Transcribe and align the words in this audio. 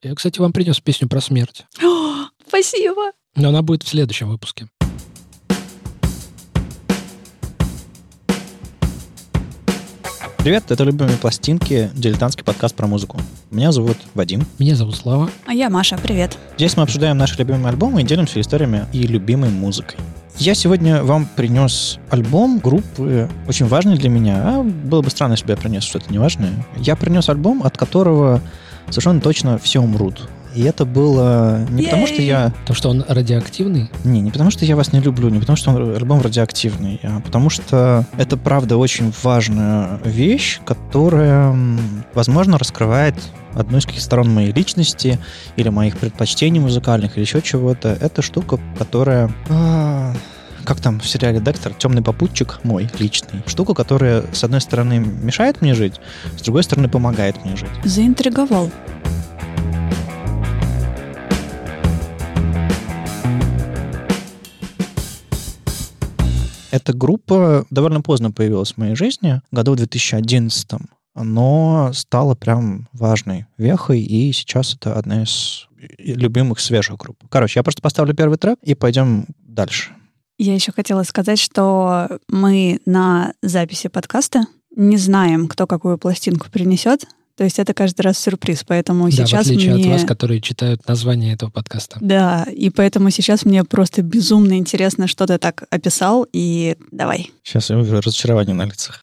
Я, 0.00 0.14
кстати, 0.14 0.38
вам 0.38 0.52
принес 0.52 0.78
песню 0.78 1.08
про 1.08 1.20
смерть. 1.20 1.66
Спасибо. 2.46 3.10
Но 3.34 3.48
она 3.48 3.62
будет 3.62 3.82
в 3.82 3.88
следующем 3.88 4.28
выпуске. 4.28 4.68
Привет, 10.38 10.70
это 10.70 10.84
«Любимые 10.84 11.18
пластинки», 11.18 11.90
дилетантский 11.94 12.44
подкаст 12.44 12.76
про 12.76 12.86
музыку. 12.86 13.18
Меня 13.50 13.72
зовут 13.72 13.96
Вадим. 14.14 14.46
Меня 14.60 14.76
зовут 14.76 14.94
Слава. 14.94 15.30
А 15.46 15.52
я 15.52 15.68
Маша, 15.68 15.98
привет. 16.00 16.38
Здесь 16.56 16.76
мы 16.76 16.84
обсуждаем 16.84 17.18
наши 17.18 17.36
любимые 17.36 17.70
альбомы 17.70 18.02
и 18.02 18.04
делимся 18.04 18.40
историями 18.40 18.86
и 18.92 19.02
любимой 19.02 19.50
музыкой. 19.50 19.98
Я 20.36 20.54
сегодня 20.54 21.02
вам 21.02 21.26
принес 21.26 21.98
альбом 22.08 22.60
группы, 22.60 23.28
очень 23.48 23.66
важный 23.66 23.98
для 23.98 24.10
меня. 24.10 24.42
А 24.44 24.62
было 24.62 25.02
бы 25.02 25.10
странно, 25.10 25.32
если 25.32 25.46
бы 25.46 25.50
я 25.50 25.56
принес 25.56 25.82
что-то 25.82 26.12
неважное. 26.12 26.64
Я 26.76 26.94
принес 26.94 27.28
альбом, 27.28 27.64
от 27.64 27.76
которого 27.76 28.40
совершенно 28.90 29.20
точно 29.20 29.58
все 29.58 29.80
умрут. 29.80 30.28
И 30.54 30.62
это 30.62 30.84
было 30.84 31.64
не 31.70 31.84
потому, 31.84 32.06
что 32.06 32.20
я... 32.20 32.52
То, 32.66 32.74
что 32.74 32.88
он 32.90 33.04
радиоактивный? 33.06 33.90
Не, 34.04 34.20
не 34.20 34.30
потому, 34.30 34.50
что 34.50 34.64
я 34.64 34.76
вас 34.76 34.92
не 34.92 35.00
люблю, 35.00 35.28
не 35.28 35.38
потому, 35.38 35.56
что 35.56 35.70
он 35.70 35.94
альбом 35.94 36.20
радиоактивный, 36.20 36.98
а 37.04 37.20
потому 37.20 37.50
что 37.50 38.04
это, 38.16 38.36
правда, 38.36 38.76
очень 38.76 39.12
важная 39.22 40.00
вещь, 40.04 40.60
которая, 40.64 41.54
возможно, 42.14 42.58
раскрывает 42.58 43.14
одну 43.54 43.78
из 43.78 43.86
каких 43.86 44.00
сторон 44.00 44.34
моей 44.34 44.52
личности 44.52 45.18
или 45.56 45.68
моих 45.68 45.96
предпочтений 45.98 46.60
музыкальных 46.60 47.16
или 47.16 47.24
еще 47.24 47.42
чего-то. 47.42 47.96
Это 48.00 48.22
штука, 48.22 48.58
которая... 48.78 49.30
Как 50.68 50.82
там 50.82 51.00
в 51.00 51.08
сериале 51.08 51.40
Декстер, 51.40 51.72
темный 51.72 52.02
попутчик 52.02 52.60
мой 52.62 52.90
личный. 52.98 53.42
Штука, 53.46 53.72
которая, 53.72 54.26
с 54.34 54.44
одной 54.44 54.60
стороны, 54.60 54.98
мешает 54.98 55.62
мне 55.62 55.72
жить, 55.72 55.94
с 56.36 56.42
другой 56.42 56.62
стороны, 56.62 56.90
помогает 56.90 57.42
мне 57.42 57.56
жить. 57.56 57.70
Заинтриговал. 57.84 58.70
Эта 66.70 66.92
группа 66.92 67.64
довольно 67.70 68.02
поздно 68.02 68.30
появилась 68.30 68.74
в 68.74 68.76
моей 68.76 68.94
жизни, 68.94 69.40
году 69.50 69.72
в 69.72 69.76
2011 69.76 70.70
но 71.20 71.90
стала 71.94 72.36
прям 72.36 72.86
важной 72.92 73.46
вехой, 73.56 74.02
и 74.02 74.30
сейчас 74.32 74.74
это 74.74 74.94
одна 74.94 75.24
из 75.24 75.66
любимых 75.98 76.60
свежих 76.60 76.96
групп. 76.98 77.16
Короче, 77.28 77.58
я 77.58 77.64
просто 77.64 77.82
поставлю 77.82 78.14
первый 78.14 78.38
трек 78.38 78.58
и 78.62 78.74
пойдем 78.74 79.26
дальше. 79.38 79.97
Я 80.38 80.54
еще 80.54 80.72
хотела 80.72 81.02
сказать, 81.02 81.38
что 81.38 82.20
мы 82.28 82.80
на 82.86 83.34
записи 83.42 83.88
подкаста 83.88 84.46
не 84.76 84.96
знаем, 84.96 85.48
кто 85.48 85.66
какую 85.66 85.98
пластинку 85.98 86.48
принесет. 86.50 87.04
То 87.36 87.44
есть 87.44 87.60
это 87.60 87.72
каждый 87.72 88.00
раз 88.02 88.18
сюрприз, 88.18 88.64
поэтому 88.66 89.04
да, 89.04 89.10
сейчас 89.10 89.46
в 89.46 89.50
отличие 89.50 89.74
мне... 89.74 89.84
от 89.84 90.00
вас, 90.00 90.04
которые 90.08 90.40
читают 90.40 90.86
название 90.88 91.34
этого 91.34 91.50
подкаста. 91.50 91.96
Да, 92.00 92.44
и 92.50 92.70
поэтому 92.70 93.10
сейчас 93.10 93.44
мне 93.44 93.62
просто 93.62 94.02
безумно 94.02 94.58
интересно, 94.58 95.06
что 95.06 95.24
ты 95.26 95.38
так 95.38 95.64
описал, 95.70 96.26
и 96.32 96.76
давай. 96.90 97.30
Сейчас 97.44 97.70
я 97.70 97.78
увижу 97.78 98.00
разочарование 98.00 98.54
на 98.54 98.64
лицах. 98.64 99.02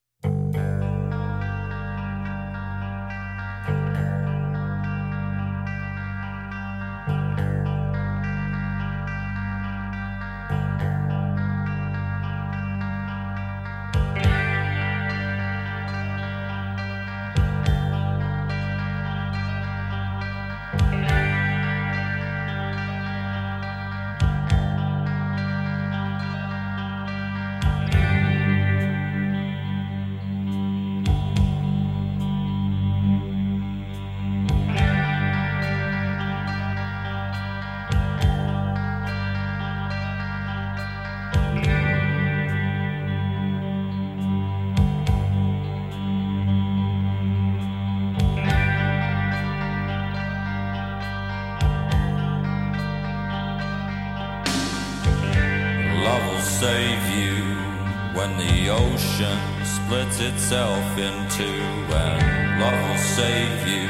Itself 59.91 60.97
into, 60.97 61.43
and 61.43 62.59
love 62.59 62.89
will 62.89 62.97
save 62.97 63.67
you. 63.67 63.89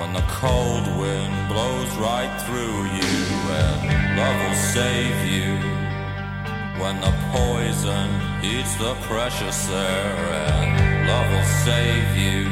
When 0.00 0.12
the 0.12 0.24
cold 0.28 0.86
wind 0.98 1.48
blows 1.48 1.90
right 1.96 2.32
through 2.46 2.78
you, 2.98 3.18
and 3.60 4.16
love 4.16 4.38
will 4.48 4.62
save 4.78 5.18
you. 5.30 5.56
When 6.82 7.00
the 7.00 7.14
poison 7.32 8.08
eats 8.42 8.74
the 8.76 8.94
precious 9.02 9.70
air, 9.70 10.16
and 10.48 11.08
love 11.08 11.28
will 11.32 11.50
save 11.64 12.16
you. 12.16 12.44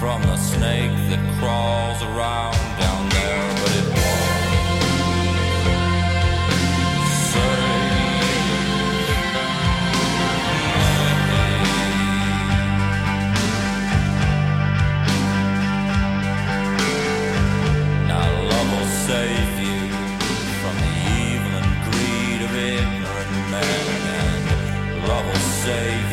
From 0.00 0.22
the 0.22 0.36
snake 0.36 0.96
that 1.10 1.22
crawls 1.38 2.02
around 2.02 2.56
down 2.78 3.08
there, 3.08 3.45
save 25.66 26.05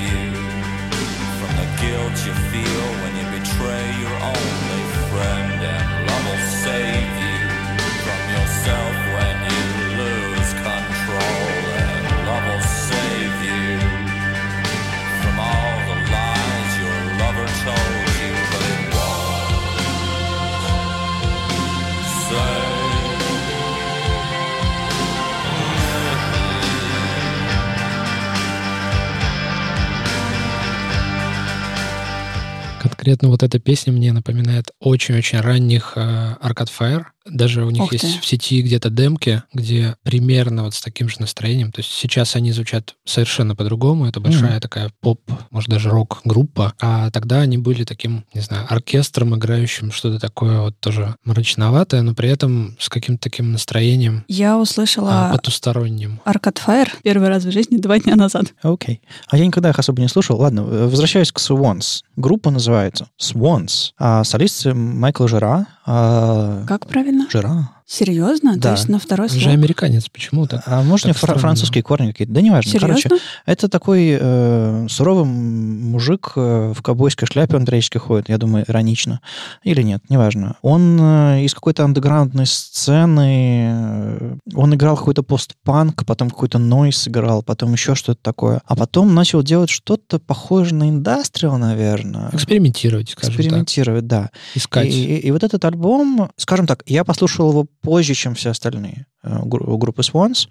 конкретно 33.13 33.29
вот 33.29 33.43
эта 33.43 33.59
песня 33.59 33.93
мне 33.93 34.11
напоминает 34.11 34.71
очень-очень 34.79 35.39
ранних 35.39 35.93
э, 35.95 36.35
Arcade 36.41 36.71
Fire. 36.79 37.05
Даже 37.25 37.63
у 37.65 37.69
них 37.69 37.83
Ух 37.83 37.93
есть 37.93 38.15
ты. 38.15 38.19
в 38.21 38.25
сети 38.25 38.61
где-то 38.61 38.89
демки, 38.89 39.43
где 39.53 39.95
примерно 40.03 40.63
вот 40.63 40.73
с 40.73 40.81
таким 40.81 41.07
же 41.07 41.17
настроением. 41.19 41.71
То 41.71 41.79
есть 41.79 41.91
сейчас 41.91 42.35
они 42.35 42.51
звучат 42.51 42.95
совершенно 43.05 43.55
по-другому. 43.55 44.05
Это 44.07 44.19
большая 44.19 44.51
Мгм. 44.51 44.59
такая 44.61 44.91
поп, 44.99 45.21
может 45.49 45.69
даже 45.69 45.89
рок-группа. 45.89 46.73
А 46.81 47.09
тогда 47.11 47.39
они 47.39 47.57
были 47.57 47.83
таким, 47.85 48.25
не 48.33 48.41
знаю, 48.41 48.65
оркестром, 48.69 49.35
играющим 49.35 49.91
что-то 49.91 50.19
такое 50.19 50.59
вот 50.59 50.79
тоже 50.79 51.15
мрачноватое, 51.23 52.01
но 52.01 52.13
при 52.13 52.29
этом 52.29 52.75
с 52.79 52.89
каким-то 52.89 53.23
таким 53.29 53.51
настроением 53.53 54.25
Я 54.27 54.55
а, 54.55 54.57
услышала 54.57 55.29
потусторонним. 55.31 56.19
Arcade 56.25 56.59
Fire 56.65 56.89
первый 57.03 57.29
раз 57.29 57.45
в 57.45 57.51
жизни 57.51 57.77
два 57.77 57.99
дня 57.99 58.15
назад. 58.15 58.45
Окей. 58.61 59.01
А 59.29 59.37
я 59.37 59.45
никогда 59.45 59.69
их 59.69 59.79
особо 59.79 60.01
не 60.01 60.07
слушал. 60.09 60.37
Ладно, 60.37 60.61
э, 60.61 60.87
возвращаюсь 60.87 61.31
к 61.31 61.39
Swans. 61.39 62.01
Группа 62.15 62.51
называется 62.51 63.07
Swans. 63.21 63.91
А 63.97 64.23
солист 64.23 64.65
Майкл 64.65 65.27
Жира. 65.27 65.67
А, 65.85 66.63
Как 66.65 66.87
правильно? 66.87 67.27
Жира. 67.29 67.69
Серьезно? 67.85 68.55
Да. 68.55 68.61
То 68.69 68.71
есть 68.71 68.89
на 68.89 68.97
второй 68.99 69.27
Он 69.27 69.33
же 69.33 69.41
слог? 69.41 69.53
американец, 69.53 70.07
почему 70.09 70.47
так? 70.47 70.63
А 70.65 70.81
может, 70.83 71.05
у 71.05 71.09
него 71.09 71.17
фра- 71.19 71.37
французские 71.37 71.83
корни 71.83 72.11
какие-то? 72.11 72.33
Да 72.33 72.41
неважно. 72.41 72.71
Серьезно? 72.71 72.87
Короче, 73.09 73.23
это 73.45 73.67
такой 73.69 74.17
э, 74.19 74.87
суровый 74.89 75.25
мужик 75.25 76.31
э, 76.35 76.73
в 76.75 76.81
ковбойской 76.81 77.27
шляпе, 77.27 77.57
он 77.57 77.65
периодически 77.65 77.97
ходит, 77.97 78.29
я 78.29 78.37
думаю, 78.37 78.65
иронично. 78.67 79.19
Или 79.63 79.81
нет, 79.81 80.01
неважно. 80.09 80.55
Он 80.61 80.97
э, 80.99 81.43
из 81.43 81.53
какой-то 81.53 81.83
андеграундной 81.83 82.45
сцены, 82.45 83.67
э, 83.69 84.35
он 84.55 84.73
играл 84.75 84.97
какой-то 84.97 85.23
постпанк, 85.23 86.05
потом 86.05 86.29
какой-то 86.29 86.59
нойс 86.59 87.07
играл, 87.07 87.43
потом 87.43 87.73
еще 87.73 87.95
что-то 87.95 88.19
такое. 88.21 88.61
А 88.65 88.75
потом 88.75 89.13
начал 89.13 89.43
делать 89.43 89.69
что-то 89.69 90.19
похожее 90.19 90.75
на 90.75 90.89
индастриал, 90.89 91.57
наверное. 91.57 92.29
Экспериментировать, 92.31 93.09
скажем 93.09 93.35
Экспериментировать, 93.35 94.07
да. 94.07 94.21
так. 94.23 94.31
Искать. 94.55 94.87
И, 94.87 95.03
и- 95.17 95.19
и 95.27 95.31
вот 95.31 95.43
этот 95.43 95.63
альбом, 95.65 96.29
скажем 96.37 96.67
так, 96.67 96.83
я 96.85 97.03
послушал 97.03 97.49
его 97.51 97.65
позже, 97.83 98.15
чем 98.15 98.33
все 98.33 98.49
остальные 98.49 99.05
у 99.23 99.77
группы 99.77 100.01
Swans. 100.01 100.47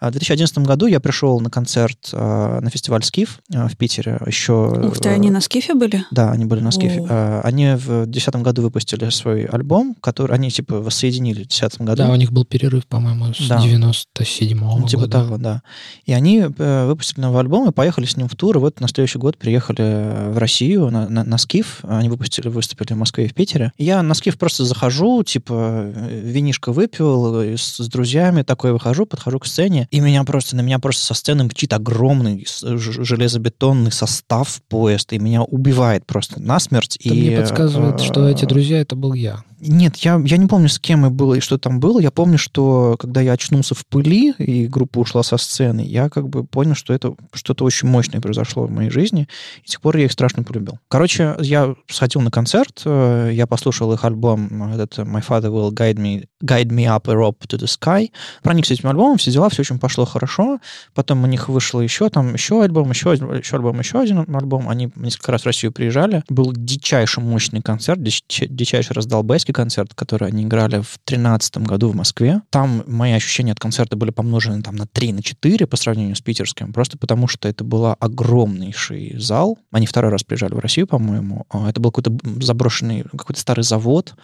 А 0.00 0.08
В 0.08 0.12
2011 0.12 0.58
году 0.58 0.86
я 0.86 1.00
пришел 1.00 1.40
на 1.40 1.50
концерт 1.50 2.10
э, 2.12 2.58
на 2.60 2.70
фестиваль 2.70 3.02
Скиф 3.02 3.40
э, 3.52 3.68
в 3.68 3.76
Питере. 3.76 4.18
Еще, 4.26 4.52
Ух 4.52 4.98
ты, 4.98 5.08
э, 5.08 5.12
они 5.14 5.30
на 5.30 5.40
скифе 5.40 5.74
были? 5.74 6.04
Да, 6.10 6.30
они 6.32 6.44
были 6.44 6.60
на 6.60 6.70
Скифе. 6.70 7.00
О. 7.00 7.06
Э, 7.08 7.40
Они 7.44 7.74
в 7.74 7.86
2010 8.06 8.36
году 8.36 8.62
выпустили 8.62 9.08
свой 9.10 9.44
альбом, 9.44 9.94
который 10.00 10.34
они 10.34 10.50
типа 10.50 10.80
воссоединили 10.80 11.44
в 11.44 11.48
2010 11.48 11.80
году. 11.82 11.96
Да, 12.02 12.10
у 12.10 12.16
них 12.16 12.32
был 12.32 12.44
перерыв, 12.44 12.86
по-моему, 12.86 13.32
с 13.32 13.48
Да. 13.48 13.58
97-го 13.58 14.78
Ну, 14.78 14.86
типа 14.86 15.02
года. 15.02 15.12
того, 15.12 15.38
да. 15.38 15.62
И 16.04 16.12
они 16.12 16.40
э, 16.56 16.86
выпустили 16.86 17.20
новый 17.20 17.40
альбом 17.40 17.68
и 17.68 17.72
поехали 17.72 18.06
с 18.06 18.16
ним 18.16 18.28
в 18.28 18.34
тур. 18.36 18.56
И 18.56 18.60
вот 18.60 18.80
на 18.80 18.88
следующий 18.88 19.18
год 19.18 19.36
приехали 19.38 19.78
э, 19.80 20.30
в 20.32 20.38
Россию 20.38 20.90
на, 20.90 21.08
на, 21.08 21.24
на 21.24 21.38
Скиф. 21.38 21.80
Они 21.84 22.08
выпустили, 22.08 22.48
выступили 22.48 22.92
в 22.94 22.98
Москве 22.98 23.26
и 23.26 23.28
в 23.28 23.34
Питере. 23.34 23.72
Я 23.78 24.02
на 24.02 24.14
Скиф 24.14 24.38
просто 24.38 24.64
захожу, 24.64 25.22
типа, 25.22 25.52
э, 25.94 26.20
винишко 26.24 26.72
выпил 26.72 27.40
э, 27.40 27.56
с, 27.56 27.76
с 27.76 27.88
друзьями, 27.88 28.15
такой 28.44 28.72
выхожу, 28.72 29.06
подхожу 29.06 29.38
к 29.38 29.46
сцене, 29.46 29.88
и 29.90 30.00
меня 30.00 30.24
просто, 30.24 30.56
на 30.56 30.60
меня 30.60 30.78
просто 30.78 31.04
со 31.04 31.14
сцены 31.14 31.44
мчит 31.44 31.72
огромный 31.72 32.46
железобетонный 32.62 33.92
состав 33.92 34.60
поезд, 34.68 35.12
и 35.12 35.18
меня 35.18 35.42
убивает 35.42 36.06
просто 36.06 36.40
насмерть. 36.40 36.96
Это 36.96 37.14
и, 37.14 37.28
мне 37.28 37.38
подсказывает, 37.38 38.00
что 38.00 38.28
эти 38.28 38.44
э, 38.44 38.48
друзья 38.48 38.80
это 38.80 38.96
был 38.96 39.12
я. 39.12 39.44
Нет, 39.60 39.96
я, 39.96 40.20
я 40.24 40.36
не 40.36 40.46
помню, 40.46 40.68
с 40.68 40.78
кем 40.78 41.04
я 41.04 41.10
был 41.10 41.34
и 41.34 41.40
что 41.40 41.58
там 41.58 41.80
было. 41.80 41.98
Я 41.98 42.10
помню, 42.10 42.38
что 42.38 42.96
когда 42.98 43.20
я 43.20 43.32
очнулся 43.32 43.74
в 43.74 43.86
пыли, 43.86 44.32
и 44.38 44.66
группа 44.66 44.98
ушла 44.98 45.22
со 45.22 45.36
сцены, 45.36 45.80
я 45.80 46.08
как 46.08 46.28
бы 46.28 46.44
понял, 46.44 46.74
что 46.74 46.92
это 46.92 47.14
что-то 47.32 47.64
очень 47.64 47.88
мощное 47.88 48.20
произошло 48.20 48.66
в 48.66 48.70
моей 48.70 48.90
жизни, 48.90 49.28
и 49.64 49.68
с 49.68 49.72
тех 49.72 49.80
пор 49.80 49.96
я 49.96 50.04
их 50.04 50.12
страшно 50.12 50.42
полюбил. 50.42 50.78
Короче, 50.88 51.36
я 51.40 51.74
сходил 51.88 52.20
на 52.20 52.30
концерт, 52.30 52.82
э, 52.84 53.30
я 53.32 53.46
послушал 53.46 53.92
их 53.92 54.04
альбом, 54.04 54.72
э, 54.72 54.74
этот 54.74 54.98
My 54.98 55.24
Father 55.26 55.50
Will 55.50 55.70
Guide 55.70 55.96
Me, 55.96 56.26
Guide 56.42 56.68
Me 56.68 56.84
Up 56.84 57.10
a 57.10 57.14
Rope 57.14 57.46
to 57.48 57.58
the 57.58 57.66
Sky. 57.66 58.10
Проникся 58.42 58.74
этим 58.74 58.88
альбомом, 58.88 59.16
все 59.16 59.30
дела, 59.30 59.48
все 59.48 59.62
очень 59.62 59.78
пошло 59.78 60.04
хорошо. 60.04 60.58
Потом 60.94 61.24
у 61.24 61.26
них 61.26 61.48
вышло 61.48 61.80
еще 61.80 62.08
там 62.10 62.34
еще 62.34 62.62
альбом, 62.62 62.90
еще, 62.90 63.12
еще 63.12 63.56
альбом, 63.56 63.78
еще 63.78 64.00
один 64.00 64.26
альбом. 64.34 64.68
Они 64.68 64.90
несколько 64.96 65.32
раз 65.32 65.42
в 65.42 65.46
Россию 65.46 65.72
приезжали. 65.72 66.22
Был 66.28 66.52
дичайше 66.52 67.20
мощный 67.20 67.62
концерт, 67.62 68.00
дич- 68.00 68.46
дичайше 68.48 68.92
раздолбайский 68.92 69.45
концерт, 69.52 69.94
который 69.94 70.28
они 70.28 70.44
играли 70.44 70.76
в 70.76 70.98
2013 71.06 71.58
году 71.58 71.90
в 71.90 71.96
Москве. 71.96 72.42
Там 72.50 72.84
мои 72.86 73.12
ощущения 73.12 73.52
от 73.52 73.60
концерта 73.60 73.96
были 73.96 74.10
помножены 74.10 74.62
там 74.62 74.76
на 74.76 74.86
3, 74.86 75.12
на 75.12 75.22
4 75.22 75.66
по 75.66 75.76
сравнению 75.76 76.16
с 76.16 76.20
питерским, 76.20 76.72
просто 76.72 76.98
потому 76.98 77.28
что 77.28 77.48
это 77.48 77.64
был 77.64 77.96
огромнейший 77.98 79.18
зал. 79.18 79.58
Они 79.70 79.86
второй 79.86 80.10
раз 80.10 80.22
приезжали 80.22 80.54
в 80.54 80.58
Россию, 80.58 80.86
по-моему. 80.86 81.46
А, 81.50 81.68
Это 81.68 81.80
был 81.80 81.90
какой-то 81.90 82.16
заброшенный, 82.42 83.04
какой-то 83.04 83.40
старый 83.40 83.64
завод. 83.64 84.14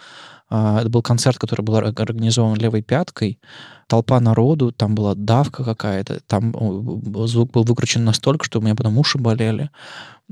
А, 0.55 0.81
Это 0.81 0.89
был 0.89 1.01
концерт, 1.01 1.39
который 1.39 1.61
был 1.61 1.73
ор- 1.73 1.85
организован 1.97 2.55
левой 2.57 2.83
пяткой. 2.83 3.39
Толпа 3.87 4.19
народу, 4.19 4.71
там 4.71 4.93
была 4.93 5.15
давка 5.15 5.63
какая-то, 5.63 6.19
там 6.27 6.53
звук 7.27 7.51
был 7.51 7.63
выкручен 7.63 8.03
настолько, 8.05 8.45
что 8.45 8.59
у 8.59 8.61
меня 8.61 8.75
потом 8.75 8.97
уши 8.99 9.17
болели. 9.17 9.71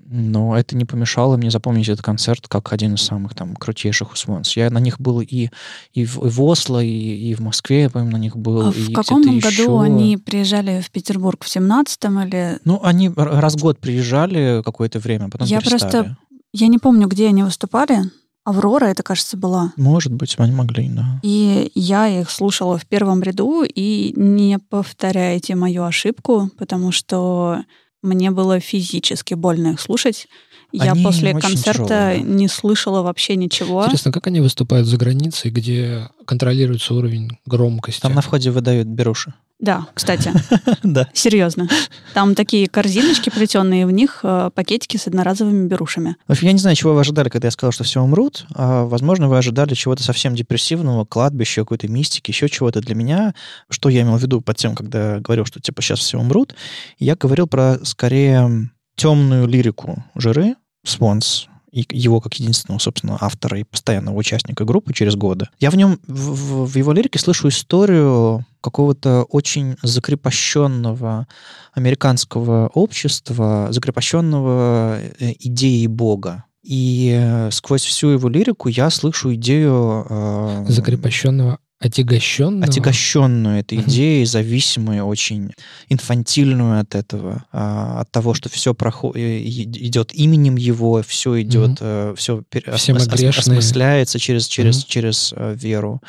Но 0.06 0.56
это 0.58 0.78
не 0.78 0.86
помешало 0.86 1.38
мне 1.38 1.50
запомнить 1.50 1.90
этот 1.90 2.06
концерт 2.06 2.48
как 2.48 2.72
один 2.72 2.94
из 2.94 3.02
самых 3.02 3.34
там 3.34 3.56
крутейших 3.56 4.12
у 4.12 4.16
Swans. 4.16 4.52
Я 4.56 4.70
на 4.70 4.78
них 4.80 5.00
был 5.02 5.22
и, 5.22 5.50
и, 5.94 6.06
в, 6.06 6.26
и 6.26 6.30
в 6.30 6.42
Осло, 6.44 6.84
и, 6.84 6.88
и 7.32 7.34
в 7.36 7.40
Москве, 7.40 7.82
я 7.84 7.90
помню, 7.90 8.12
на 8.12 8.18
них 8.18 8.38
был. 8.38 8.68
А 8.68 8.72
в 8.72 8.94
каком 8.94 9.22
году 9.24 9.38
еще. 9.40 9.82
они 9.82 10.18
приезжали 10.18 10.82
в 10.82 10.92
Петербург? 10.92 11.44
В 11.44 11.48
17-м 11.48 12.20
или... 12.28 12.60
Ну, 12.64 12.80
они 12.84 13.10
раз 13.16 13.56
в 13.56 13.62
год 13.62 13.80
приезжали 13.80 14.62
какое-то 14.64 15.00
время, 15.00 15.30
потом 15.30 15.48
Я 15.48 15.60
перестали. 15.60 15.80
просто- 15.92 16.18
Я 16.54 16.68
не 16.68 16.78
помню, 16.78 17.08
где 17.08 17.28
они 17.28 17.44
выступали. 17.44 18.04
Аврора, 18.44 18.86
это, 18.86 19.04
кажется, 19.04 19.38
была. 19.38 19.74
Может 19.78 20.12
быть, 20.14 20.36
они 20.38 20.52
могли, 20.52 20.90
да. 20.90 21.20
И 21.22 21.72
я 21.76 22.08
их 22.08 22.32
слушала 22.32 22.78
в 22.78 22.86
первом 22.86 23.22
ряду, 23.22 23.64
и 23.64 24.14
не 24.16 24.58
повторяйте 24.58 25.56
мою 25.56 25.84
ошибку, 25.84 26.50
потому 26.58 26.92
что 26.92 27.64
мне 28.02 28.32
было 28.32 28.60
физически 28.60 29.36
больно 29.36 29.74
их 29.74 29.82
слушать. 29.82 30.28
Я 30.72 30.94
Они 30.94 31.04
после 31.04 31.34
концерта 31.34 31.84
тяжелые, 31.84 32.20
да. 32.20 32.30
не 32.30 32.48
слышала 32.48 33.02
вообще 33.02 33.36
ничего. 33.36 33.84
Интересно, 33.84 34.12
как 34.12 34.28
они 34.28 34.40
выступают 34.40 34.88
за 34.88 34.98
границей, 34.98 35.52
где 35.52 36.10
контролируется 36.26 36.94
уровень 36.94 37.38
громкости? 37.46 38.00
Там 38.00 38.16
на 38.16 38.22
входе 38.22 38.52
выдают 38.52 38.88
беруши. 38.88 39.34
Да, 39.62 39.86
кстати, 39.94 40.34
Да. 40.84 41.08
серьезно. 41.14 41.70
Там 42.16 42.34
такие 42.34 42.68
корзиночки 42.68 43.30
плетеные, 43.30 43.86
в 43.86 43.92
них 43.92 44.22
э, 44.24 44.50
пакетики 44.54 44.98
с 44.98 45.06
одноразовыми 45.06 45.68
берушами. 45.68 46.16
В 46.28 46.32
общем, 46.32 46.48
я 46.48 46.54
не 46.54 46.60
знаю, 46.60 46.76
чего 46.76 46.94
вы 46.96 47.02
ожидали, 47.02 47.30
когда 47.30 47.48
я 47.48 47.52
сказал, 47.52 47.72
что 47.72 47.84
все 47.84 48.02
умрут. 48.02 48.48
А, 48.56 48.86
возможно, 48.86 49.30
вы 49.30 49.38
ожидали 49.38 49.76
чего-то 49.76 50.02
совсем 50.02 50.34
депрессивного, 50.34 51.06
кладбища, 51.06 51.62
какой-то 51.62 51.88
мистики, 51.88 52.32
еще 52.32 52.50
чего-то 52.50 52.82
для 52.82 52.96
меня. 52.96 53.36
Что 53.70 53.90
я 53.90 54.02
имел 54.02 54.18
в 54.18 54.22
виду 54.22 54.42
под 54.42 54.58
тем, 54.58 54.74
когда 54.74 55.20
говорил, 55.20 55.46
что 55.46 55.60
типа 55.62 55.84
сейчас 55.84 56.00
все 56.00 56.18
умрут? 56.18 56.56
Я 56.98 57.16
говорил 57.16 57.46
про 57.46 57.78
скорее 57.84 58.72
темную 58.96 59.48
лирику 59.48 60.04
жиры, 60.16 60.56
Свонс, 60.84 61.46
и 61.72 61.86
его 61.90 62.20
как 62.20 62.34
единственного, 62.36 62.80
собственно, 62.80 63.18
автора 63.22 63.58
и 63.60 63.64
постоянного 63.64 64.16
участника 64.18 64.66
группы 64.66 64.94
через 64.94 65.16
годы. 65.16 65.48
Я 65.60 65.72
в 65.72 65.76
нем, 65.78 66.00
в, 66.08 66.66
в- 66.66 66.78
его 66.78 66.92
лирике 66.92 67.18
слышу 67.20 67.48
историю 67.48 68.46
какого-то 68.62 69.24
очень 69.24 69.76
закрепощенного 69.82 71.28
американского 71.74 72.68
общества, 72.74 73.68
закрепощенного 73.72 75.00
э, 75.20 75.34
идеей 75.40 75.88
Бога. 75.88 76.44
И 76.64 77.18
э, 77.20 77.50
сквозь 77.52 77.84
всю 77.84 78.10
его 78.10 78.30
лирику 78.30 78.70
я 78.70 78.90
слышу 78.90 79.34
идею... 79.34 80.06
э, 80.10 80.66
Закрепощенного, 80.68 81.58
отягощенного? 81.82 82.66
отягощенную 82.66 83.60
этой 83.60 83.80
идеей, 83.82 84.26
зависимую, 84.26 85.06
очень 85.06 85.52
инфантильную 85.90 86.80
от 86.82 86.96
этого, 86.96 87.46
а, 87.52 88.02
от 88.02 88.12
того, 88.12 88.34
что 88.34 88.50
все 88.50 88.74
идет 89.14 90.14
именем 90.14 90.56
его, 90.56 91.02
все 91.06 91.42
идет, 91.42 91.80
все 92.18 92.44
Все 92.78 92.94
мы 92.94 93.00
грешные. 93.00 93.30
осмысляется 93.30 94.20
через, 94.20 94.48
через, 94.48 94.78
Мгм. 94.78 94.86
через 94.88 95.34
э, 95.36 95.56
веру. 95.58 96.02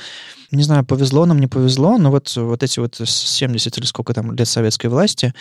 Не 0.51 0.63
знаю, 0.63 0.85
повезло 0.85 1.25
нам, 1.25 1.41
не 1.41 1.47
повезло, 1.47 1.97
но 1.97 2.11
вот, 2.11 2.37
вот 2.37 2.63
эти 2.63 2.79
вот 2.79 3.01
70 3.03 3.79
или 3.79 3.87
сколько 3.87 4.13
там 4.13 4.33
лет 4.33 4.47
советской 4.47 4.89
власти, 4.89 5.33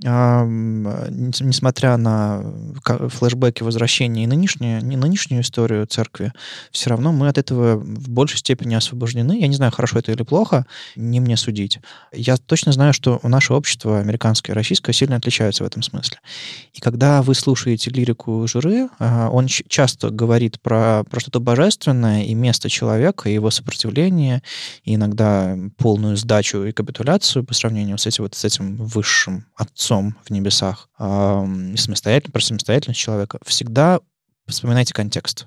несмотря 0.00 1.96
на 1.96 2.44
флешбеки 2.84 3.64
возвращения 3.64 4.24
и 4.24 4.26
нынешнюю, 4.28 4.84
не 4.84 4.96
нынешнюю 4.96 5.42
историю 5.42 5.86
церкви, 5.86 6.32
все 6.70 6.90
равно 6.90 7.12
мы 7.12 7.28
от 7.28 7.36
этого 7.36 7.76
в 7.76 8.08
большей 8.08 8.38
степени 8.38 8.74
освобождены. 8.74 9.40
Я 9.40 9.48
не 9.48 9.56
знаю, 9.56 9.72
хорошо 9.72 9.98
это 9.98 10.12
или 10.12 10.22
плохо, 10.22 10.66
не 10.94 11.18
мне 11.18 11.36
судить. 11.36 11.80
Я 12.12 12.36
точно 12.36 12.70
знаю, 12.70 12.92
что 12.92 13.18
наше 13.24 13.54
общество, 13.54 13.98
американское 13.98 14.54
и 14.54 14.56
российское, 14.56 14.92
сильно 14.92 15.16
отличаются 15.16 15.64
в 15.64 15.66
этом 15.66 15.82
смысле. 15.82 16.18
И 16.74 16.80
когда 16.80 17.22
вы 17.22 17.34
слушаете 17.34 17.90
лирику 17.90 18.46
журы, 18.46 18.88
а, 19.00 19.30
он 19.30 19.48
часто 19.48 20.10
говорит 20.10 20.60
про, 20.60 21.02
про 21.10 21.18
что-то 21.18 21.40
божественное 21.40 22.22
и 22.22 22.34
место 22.34 22.68
человека, 22.68 23.28
и 23.28 23.34
его 23.34 23.50
сопротивление, 23.50 24.42
и 24.84 24.94
иногда 24.94 25.56
полную 25.76 26.16
сдачу 26.16 26.62
и 26.62 26.72
капитуляцию 26.72 27.44
по 27.44 27.52
сравнению 27.52 27.98
с 27.98 28.06
этим, 28.06 28.24
вот, 28.24 28.36
с 28.36 28.44
этим 28.44 28.76
высшим 28.76 29.44
отцом 29.56 29.87
в 29.90 30.30
небесах, 30.30 30.88
и 31.00 31.76
самостоятельно, 31.76 32.32
про 32.32 32.40
самостоятельность 32.40 33.00
человека, 33.00 33.38
всегда 33.44 34.00
вспоминайте 34.46 34.94
контекст. 34.94 35.46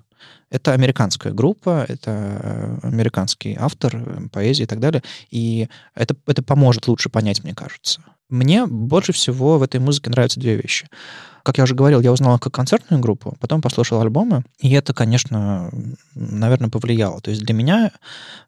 Это 0.50 0.74
американская 0.74 1.33
группа, 1.33 1.86
это 1.88 2.12
э, 2.12 2.77
американский 2.83 3.55
автор 3.60 3.95
э, 3.95 4.27
поэзии 4.31 4.63
и 4.63 4.67
так 4.67 4.79
далее, 4.79 5.01
и 5.31 5.67
это, 5.95 6.15
это 6.27 6.43
поможет 6.43 6.88
лучше 6.88 7.10
понять, 7.10 7.43
мне 7.43 7.55
кажется. 7.55 8.01
Мне 8.29 8.65
больше 8.65 9.13
всего 9.13 9.57
в 9.57 9.63
этой 9.63 9.79
музыке 9.79 10.10
нравятся 10.10 10.39
две 10.39 10.55
вещи. 10.55 10.88
Как 11.43 11.57
я 11.57 11.63
уже 11.63 11.74
говорил, 11.74 12.01
я 12.01 12.12
узнал 12.12 12.38
как 12.38 12.53
концертную 12.53 13.01
группу, 13.01 13.36
потом 13.39 13.62
послушал 13.62 14.01
альбомы, 14.01 14.43
и 14.60 14.71
это, 14.74 14.93
конечно, 14.93 15.71
наверное, 16.13 16.69
повлияло. 16.69 17.19
То 17.21 17.31
есть 17.31 17.43
для 17.43 17.55
меня, 17.55 17.91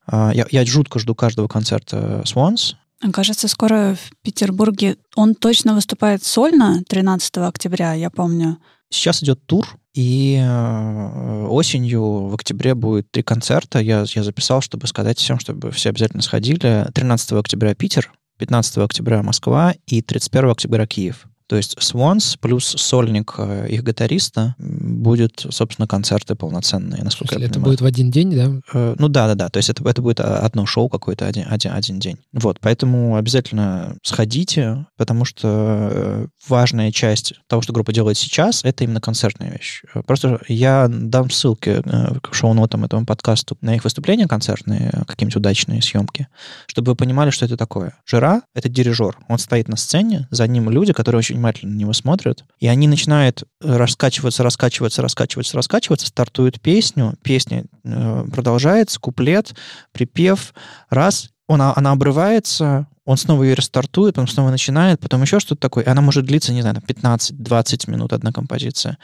а, 0.06 0.32
я, 0.34 0.46
я 0.52 0.66
жутко 0.66 1.00
жду 1.00 1.16
каждого 1.16 1.48
концерта 1.48 2.22
Swans, 2.26 2.76
Кажется, 3.12 3.48
скоро 3.48 3.96
в 3.96 4.16
Петербурге 4.22 4.98
он 5.16 5.36
точно 5.36 5.76
выступает 5.76 6.24
сольно 6.24 6.84
13 6.88 7.38
октября, 7.38 7.94
я 7.94 8.10
помню. 8.10 8.58
Сейчас 8.90 9.24
идет 9.24 9.46
тур, 9.46 9.68
И 9.96 10.40
э, 10.40 11.48
осенью 11.48 12.28
в 12.28 12.36
октябре 12.36 12.76
будет 12.76 13.12
три 13.12 13.24
концерта. 13.24 13.80
Я, 13.80 14.06
я 14.08 14.24
записал, 14.24 14.62
чтобы 14.62 14.88
сказать 14.88 15.18
всем, 15.18 15.40
чтобы 15.40 15.72
все 15.72 15.90
обязательно 15.90 16.22
сходили. 16.22 16.88
13 16.94 17.34
октября 17.34 17.76
Питер, 17.76 18.12
15 18.38 18.78
октября 18.78 19.24
Москва 19.24 19.74
и 19.88 20.02
31 20.02 20.52
октября 20.52 20.86
Киев. 20.86 21.28
То 21.54 21.58
есть 21.58 21.78
Swans 21.78 22.36
плюс 22.42 22.66
сольник 22.66 23.36
э, 23.38 23.68
их 23.70 23.84
гитариста 23.84 24.56
будет, 24.58 25.46
собственно, 25.52 25.88
концерты 25.88 26.34
полноценные, 26.34 27.04
насколько 27.04 27.38
я 27.38 27.46
Это 27.46 27.54
понимаю. 27.54 27.74
будет 27.74 27.82
в 27.82 27.86
один 27.86 28.10
день, 28.10 28.32
да? 28.32 28.60
Э, 28.74 28.96
Ну 28.98 29.08
да, 29.08 29.28
да, 29.28 29.36
да. 29.36 29.50
То 29.50 29.58
есть 29.58 29.70
это, 29.70 29.88
это 29.88 30.02
будет 30.02 30.20
а, 30.20 30.40
одно 30.40 30.66
шоу 30.66 30.90
какое-то 30.90 31.28
один, 31.28 31.46
один, 31.48 31.74
один 31.74 32.00
день. 32.00 32.18
Вот, 32.32 32.58
поэтому 32.60 33.18
обязательно 33.18 33.98
сходите, 34.02 34.88
потому 34.98 35.26
что 35.26 35.90
э, 35.92 36.28
важная 36.48 36.92
часть 36.92 37.36
того, 37.46 37.62
что 37.62 37.72
группа 37.72 37.94
делает 37.94 38.18
сейчас, 38.18 38.64
это 38.64 38.84
именно 38.84 39.00
концертная 39.00 39.52
вещь. 39.52 39.84
Э, 39.94 40.02
Просто 40.02 40.40
я 40.48 40.88
дам 40.90 41.30
ссылки 41.30 41.84
к 42.24 42.34
шоу-нотам 42.34 42.84
этому 42.84 43.06
подкасту 43.06 43.60
на 43.62 43.76
их 43.76 43.84
выступления 43.84 44.28
концертные, 44.28 44.90
какие-нибудь 45.06 45.36
удачные 45.36 45.84
съемки, 45.84 46.30
чтобы 46.66 46.94
вы 46.94 46.96
понимали, 46.96 47.30
что 47.30 47.46
это 47.46 47.58
такое. 47.58 47.94
Жира— 48.08 48.42
это 48.56 48.70
дирижер. 48.70 49.20
Он 49.30 49.38
стоит 49.38 49.68
на 49.68 49.78
сцене, 49.78 50.28
за 50.32 50.48
ним 50.48 50.72
люди, 50.72 50.94
которые 50.94 51.20
очень 51.20 51.43
внимательно 51.44 51.74
на 51.74 51.78
него 51.78 51.94
смотрят, 51.94 52.46
и 52.60 52.68
они 52.68 52.88
начинают 52.88 53.44
э, 53.44 53.76
раскачиваться, 53.76 54.44
раскачиваться, 54.44 55.02
раскачиваться, 55.02 55.58
раскачиваться, 55.58 56.08
стартуют 56.08 56.62
песню, 56.62 57.16
песня 57.22 57.66
э, 57.84 58.26
продолжается, 58.32 59.00
куплет, 59.00 59.54
припев, 59.92 60.54
раз, 60.90 61.30
он, 61.48 61.62
она 61.62 61.92
обрывается, 61.92 62.88
он 63.06 63.18
снова 63.18 63.44
ее 63.44 63.56
рестартует, 63.56 64.16
потом 64.16 64.28
снова 64.28 64.50
начинает, 64.50 65.00
потом 65.02 65.22
еще 65.22 65.40
что-то 65.40 65.60
такое. 65.60 65.84
И 65.84 65.90
она 65.90 66.02
может 66.02 66.26
длиться, 66.26 66.54
не 66.54 66.62
знаю, 66.62 66.76
там 66.76 66.86
15-20 66.88 67.92
минут 67.92 68.14
одна 68.14 68.32
композиция. 68.32 68.98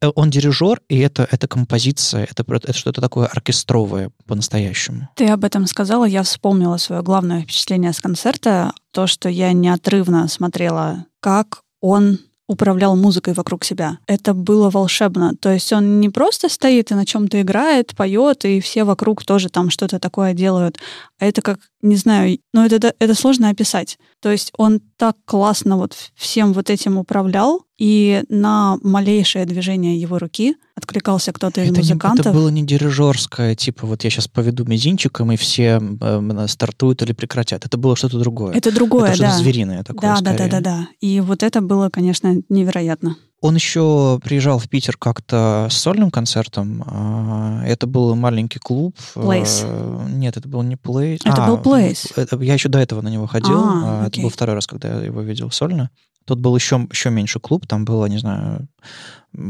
Э, 0.00 0.10
Он 0.14 0.30
дирижер, 0.30 0.80
и 0.88 0.98
это, 0.98 1.28
это 1.30 1.48
композиция, 1.48 2.24
это, 2.24 2.44
это 2.48 2.72
что-то 2.72 3.00
такое 3.00 3.26
оркестровое 3.26 4.10
по-настоящему. 4.26 5.08
Ты 5.16 5.28
об 5.28 5.44
этом 5.44 5.66
сказала, 5.66 6.04
я 6.06 6.22
вспомнила 6.22 6.78
свое 6.78 7.02
главное 7.02 7.42
впечатление 7.42 7.92
с 7.92 8.00
концерта, 8.00 8.72
то, 8.92 9.06
что 9.06 9.28
я 9.28 9.52
неотрывно 9.52 10.28
смотрела, 10.28 11.06
как 11.20 11.62
он 11.82 12.18
управлял 12.48 12.96
музыкой 12.96 13.34
вокруг 13.34 13.64
себя. 13.64 13.98
Это 14.06 14.34
было 14.34 14.70
волшебно. 14.70 15.34
То 15.40 15.52
есть 15.52 15.72
он 15.72 16.00
не 16.00 16.10
просто 16.10 16.48
стоит 16.48 16.90
и 16.90 16.94
на 16.94 17.04
чем-то 17.06 17.40
играет, 17.40 17.94
поет, 17.96 18.44
и 18.44 18.60
все 18.60 18.84
вокруг 18.84 19.24
тоже 19.24 19.48
там 19.48 19.70
что-то 19.70 19.98
такое 19.98 20.34
делают. 20.34 20.78
А 21.18 21.26
это 21.26 21.42
как, 21.42 21.58
не 21.80 21.96
знаю, 21.96 22.38
ну 22.52 22.64
это, 22.64 22.94
это 22.98 23.14
сложно 23.14 23.48
описать. 23.48 23.98
То 24.20 24.30
есть 24.30 24.52
он 24.56 24.80
так 24.96 25.16
классно 25.24 25.76
вот 25.76 25.96
всем 26.14 26.52
вот 26.52 26.70
этим 26.70 26.98
управлял, 26.98 27.64
и 27.78 28.22
на 28.28 28.78
малейшее 28.82 29.44
движение 29.44 30.00
его 30.00 30.18
руки 30.18 30.56
откликался 30.74 31.32
кто-то 31.32 31.60
из 31.60 31.66
Это, 31.70 31.74
не- 31.74 31.78
музыкантов. 31.80 32.26
это 32.26 32.34
было 32.34 32.48
не 32.48 32.62
дирижерское, 32.64 33.54
типа 33.54 33.86
вот 33.86 34.04
я 34.04 34.10
сейчас 34.10 34.28
поведу 34.28 34.64
мизинчиком, 34.64 35.32
и 35.32 35.36
все 35.36 35.80
э, 36.00 36.46
стартуют 36.48 37.02
или 37.02 37.12
прекратят. 37.12 37.64
Это 37.66 37.76
было 37.76 37.96
что-то 37.96 38.18
другое. 38.18 38.54
Это 38.54 38.72
другое, 38.74 39.10
это 39.10 39.20
да. 39.22 39.36
звериное 39.38 39.82
такое, 39.84 40.14
Да, 40.16 40.20
да, 40.20 40.36
да, 40.36 40.48
да, 40.48 40.60
да. 40.60 40.88
И 41.00 41.20
вот 41.20 41.42
это 41.42 41.60
было, 41.60 41.88
конечно, 41.90 42.36
невероятно. 42.48 43.16
Он 43.40 43.56
еще 43.56 44.20
приезжал 44.22 44.60
в 44.60 44.68
Питер 44.68 44.96
как-то 44.96 45.66
с 45.68 45.76
сольным 45.76 46.12
концертом. 46.12 46.84
А, 46.86 47.64
Это 47.66 47.88
был 47.88 48.14
маленький 48.14 48.60
клуб. 48.60 48.94
Place. 49.16 49.62
А, 49.64 50.06
Нет, 50.08 50.36
это 50.36 50.48
был 50.48 50.62
не 50.62 50.76
Place. 50.76 51.22
Это 51.24 51.44
А, 51.44 51.48
был 51.48 51.56
Place. 51.58 52.12
это- 52.14 52.40
я 52.40 52.54
еще 52.54 52.68
до 52.68 52.78
этого 52.78 53.00
на 53.02 53.08
него 53.08 53.26
ходил. 53.26 53.58
А, 53.58 53.72
А, 53.82 53.98
Это 54.02 54.06
окей. 54.06 54.22
был 54.22 54.30
второй 54.30 54.54
раз, 54.54 54.68
когда 54.68 54.88
я 54.94 55.00
его 55.06 55.22
видел 55.22 55.50
сольно. 55.50 55.90
Тут 56.24 56.38
был 56.38 56.54
еще, 56.54 56.86
еще 56.90 57.10
меньше 57.10 57.40
клуб, 57.40 57.66
там 57.66 57.84
было, 57.84 58.06
не 58.06 58.18
знаю, 58.18 58.68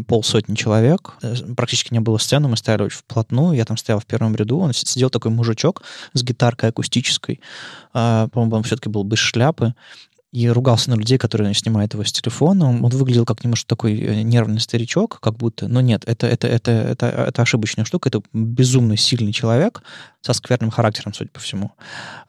полсотни 0.07 0.55
человек. 0.55 1.15
Э, 1.23 1.35
Практически 1.57 1.93
не 1.93 2.01
было 2.01 2.19
сцены, 2.19 2.49
мы 2.49 2.57
стояли 2.57 2.83
очень 2.83 2.99
вплотную. 2.99 3.57
Я 3.57 3.65
там 3.65 3.77
стоял 3.77 4.01
в 4.01 4.07
первом 4.07 4.35
ряду. 4.37 4.59
Он 4.59 4.73
сидел 4.73 5.11
такой 5.11 5.31
мужичок 5.31 5.83
с 6.13 6.23
гитаркой 6.23 6.71
акустической. 6.71 7.41
А, 7.93 8.29
По-моему, 8.29 8.57
он 8.57 8.63
все-таки 8.63 8.89
был 8.89 9.05
без 9.05 9.19
шляпы 9.19 9.75
и 10.33 10.49
ругался 10.49 10.89
на 10.91 10.95
людей, 10.95 11.19
которые 11.19 11.53
снимают 11.53 11.93
его 11.93 12.05
с 12.05 12.13
телефона. 12.13 12.69
Он, 12.69 12.85
он 12.85 12.91
выглядел 12.91 13.27
как 13.27 13.45
немножко 13.45 13.69
такой 13.69 14.01
э, 14.01 14.23
нервный 14.23 14.61
старичок, 14.61 15.21
как 15.21 15.37
будто. 15.37 15.69
Но 15.69 15.81
нет, 15.81 16.05
это, 16.07 16.27
это, 16.27 16.47
это, 16.49 16.71
это, 16.71 17.07
это 17.07 17.43
ошибочная 17.43 17.85
штука. 17.85 18.09
Это 18.09 18.23
безумно 18.33 18.97
сильный 18.97 19.33
человек 19.33 19.83
со 20.23 20.33
скверным 20.33 20.71
характером, 20.71 21.13
судя 21.13 21.31
по 21.31 21.41
всему. 21.41 21.73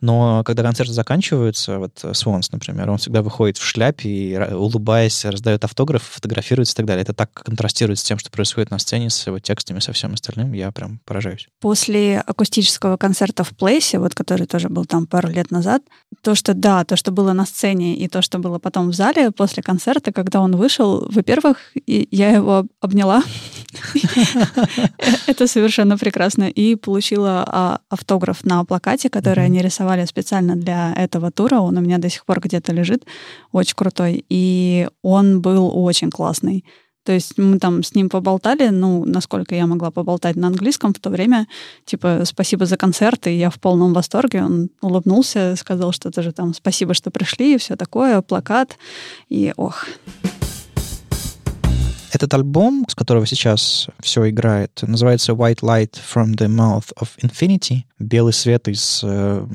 Но 0.02 0.44
когда 0.44 0.64
концерты 0.64 0.94
заканчиваются, 0.94 1.78
вот 1.78 2.04
Свонс, 2.14 2.52
например, 2.52 2.90
он 2.90 2.98
всегда 2.98 3.22
выходит 3.22 3.58
в 3.58 3.64
шляпе 3.64 4.10
и, 4.10 4.38
улыбаясь, 4.38 5.24
раздает 5.26 5.64
автограф, 5.64 6.04
фотографируется 6.04 6.74
и 6.74 6.78
так 6.78 6.86
далее. 6.88 7.04
Это 7.04 7.14
так 7.14 7.32
контрастирует 7.34 8.00
с 8.00 8.04
тем, 8.04 8.18
что 8.18 8.32
происходит 8.32 8.72
на 8.72 8.80
сцене, 8.80 9.10
с 9.10 9.28
его 9.28 9.40
текстами, 9.40 9.80
со 9.80 9.94
всем 9.94 10.14
остальным. 10.14 10.54
Я 10.54 10.72
прям 10.72 11.00
поражаюсь. 11.06 11.48
После 11.62 12.20
акустического 12.20 12.98
концерта 12.98 13.44
в 13.44 13.52
Плейсе, 13.52 14.00
вот 14.00 14.16
который 14.16 14.48
тоже 14.48 14.70
был 14.70 14.86
там 14.86 15.06
пару 15.06 15.30
лет 15.30 15.52
назад, 15.52 15.84
то, 16.22 16.34
что 16.34 16.54
да, 16.54 16.84
то, 16.86 16.96
что 16.96 17.12
было 17.12 17.34
на 17.34 17.46
сцене, 17.46 17.96
и 17.96 18.08
то, 18.08 18.22
что 18.24 18.40
было 18.40 18.58
потом 18.58 18.90
в 18.90 18.94
зале 18.94 19.32
после 19.32 19.62
концерта, 19.62 20.12
когда 20.12 20.42
он 20.42 20.56
вышел, 20.56 21.08
во-первых, 21.10 21.58
я 21.86 22.32
его 22.32 22.66
обняла. 22.82 23.24
Это 25.28 25.48
совершенно 25.48 25.98
прекрасно. 25.98 26.50
И 26.50 26.76
получила 26.76 27.44
а, 27.48 27.80
автограф 27.94 28.44
на 28.44 28.64
плакате, 28.66 29.10
который 29.10 29.44
Мгм. 29.46 29.54
они 29.54 29.62
рисовали 29.62 30.06
специально 30.06 30.56
для 30.56 30.94
этого 30.94 31.32
тура. 31.32 31.60
Он 31.60 31.78
у 31.78 31.82
меня 31.82 31.98
до 31.98 32.10
сих 32.10 32.26
пор 32.26 32.40
где-то 32.40 32.74
лежит. 32.74 33.06
Очень 33.52 33.76
крутой. 33.76 34.26
И 34.30 34.88
он 35.02 35.42
был 35.42 35.72
очень 35.74 36.10
классный. 36.10 36.64
То 37.06 37.12
есть 37.12 37.38
мы 37.38 37.60
там 37.60 37.84
с 37.84 37.96
ним 37.96 38.10
поболтали, 38.10 38.70
ну, 38.70 39.04
насколько 39.06 39.56
я 39.56 39.68
могла 39.68 39.92
поболтать 39.92 40.38
на 40.38 40.48
английском 40.48 40.94
в 40.94 41.00
то 41.00 41.10
время, 41.10 41.48
типа, 41.86 42.22
спасибо 42.24 42.66
за 42.66 42.78
концерт, 42.78 43.28
и 43.28 43.38
я 43.38 43.50
в 43.50 43.60
полном 43.60 43.94
восторге. 43.94 44.44
Он 44.44 44.70
улыбнулся, 44.82 45.56
сказал, 45.58 45.92
что 45.92 46.12
тоже 46.12 46.32
там 46.32 46.54
спасибо, 46.54 46.94
что 46.94 47.12
пришли, 47.12 47.56
и 47.56 47.58
все 47.58 47.76
такое, 47.76 48.22
плакат, 48.22 48.78
и 49.30 49.54
ох. 49.58 49.86
Этот 52.14 52.32
альбом, 52.36 52.86
с 52.88 52.94
которого 52.94 53.26
сейчас 53.26 53.88
все 54.00 54.30
играет, 54.30 54.84
называется 54.84 55.32
White 55.32 55.62
Light 55.62 55.96
from 56.14 56.36
the 56.36 56.48
Mouth 56.48 56.94
of 57.02 57.10
Infinity. 57.24 57.86
Белый 57.98 58.34
свет 58.34 58.68
из, 58.68 59.02
э, 59.04 59.48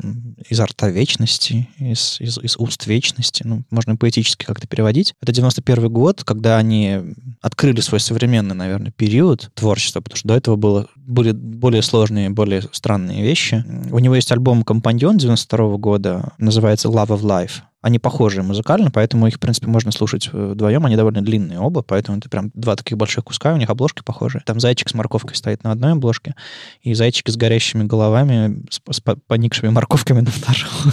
из 0.48 0.58
рта 0.58 0.88
вечности, 0.88 1.68
из, 1.78 2.20
из, 2.20 2.36
из 2.38 2.56
уст 2.56 2.84
вечности. 2.88 3.44
Ну, 3.46 3.62
можно 3.70 3.94
поэтически 3.94 4.44
как-то 4.44 4.66
переводить. 4.66 5.14
Это 5.22 5.30
91 5.30 5.88
год, 5.88 6.24
когда 6.24 6.56
они 6.56 6.98
открыли 7.42 7.80
свой 7.80 8.00
современный, 8.00 8.56
наверное, 8.56 8.90
период 8.90 9.50
творчества, 9.54 10.00
потому 10.00 10.16
что 10.16 10.26
до 10.26 10.34
этого 10.34 10.56
было, 10.56 10.88
были 10.96 11.30
более 11.30 11.82
сложные, 11.82 12.28
более 12.30 12.62
странные 12.72 13.22
вещи. 13.22 13.64
У 13.92 14.00
него 14.00 14.16
есть 14.16 14.32
альбом 14.32 14.64
«Компаньон» 14.64 15.16
92 15.16 15.76
года, 15.76 16.32
называется 16.38 16.88
«Love 16.88 17.08
of 17.08 17.22
Life». 17.22 17.62
Они 17.80 18.00
похожие 18.00 18.42
музыкально, 18.42 18.90
поэтому 18.90 19.28
их, 19.28 19.36
в 19.36 19.38
принципе, 19.38 19.68
можно 19.68 19.92
слушать 19.92 20.28
э, 20.32 20.52
вдвоем. 20.52 20.84
Они 20.84 20.96
довольно 20.96 21.22
длинные 21.22 21.60
оба, 21.60 21.82
поэтому 21.82 22.18
это 22.18 22.28
прям 22.28 22.50
два 22.54 22.74
таких 22.74 22.98
больших 22.98 23.24
куска, 23.24 23.54
у 23.54 23.56
них 23.56 23.70
обложки 23.70 24.02
похожие. 24.02 24.42
Там 24.44 24.58
зайчик 24.58 24.88
с 24.88 24.94
морковкой 24.94 25.36
стоит 25.36 25.62
на 25.62 25.70
одной 25.70 25.92
обложке, 25.92 26.34
и 26.82 26.92
зайчик 26.94 27.28
с 27.28 27.36
горящими 27.36 27.84
головами, 27.84 28.64
с, 28.68 28.80
с 28.90 29.00
по- 29.00 29.16
поникшими 29.28 29.70
морковками 29.70 30.20
на 30.20 30.30
второй. 30.30 30.92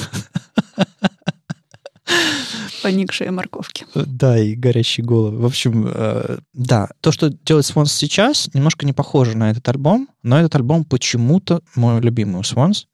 Поникшие 2.84 3.32
морковки. 3.32 3.88
Да, 3.96 4.38
и 4.38 4.54
горящие 4.54 5.04
головы. 5.04 5.40
В 5.40 5.46
общем, 5.48 5.88
э, 5.92 6.38
да, 6.54 6.90
то, 7.02 7.12
что 7.12 7.32
делает 7.32 7.66
Swans 7.66 7.88
сейчас, 7.88 8.48
немножко 8.54 8.86
не 8.86 8.94
похоже 8.94 9.36
на 9.36 9.50
этот 9.50 9.68
альбом, 9.70 10.08
но 10.22 10.38
этот 10.38 10.56
альбом 10.56 10.86
почему-то 10.86 11.62
мой 11.76 12.00
любимый 12.00 12.38
у 12.38 12.42
Swans. 12.42 12.86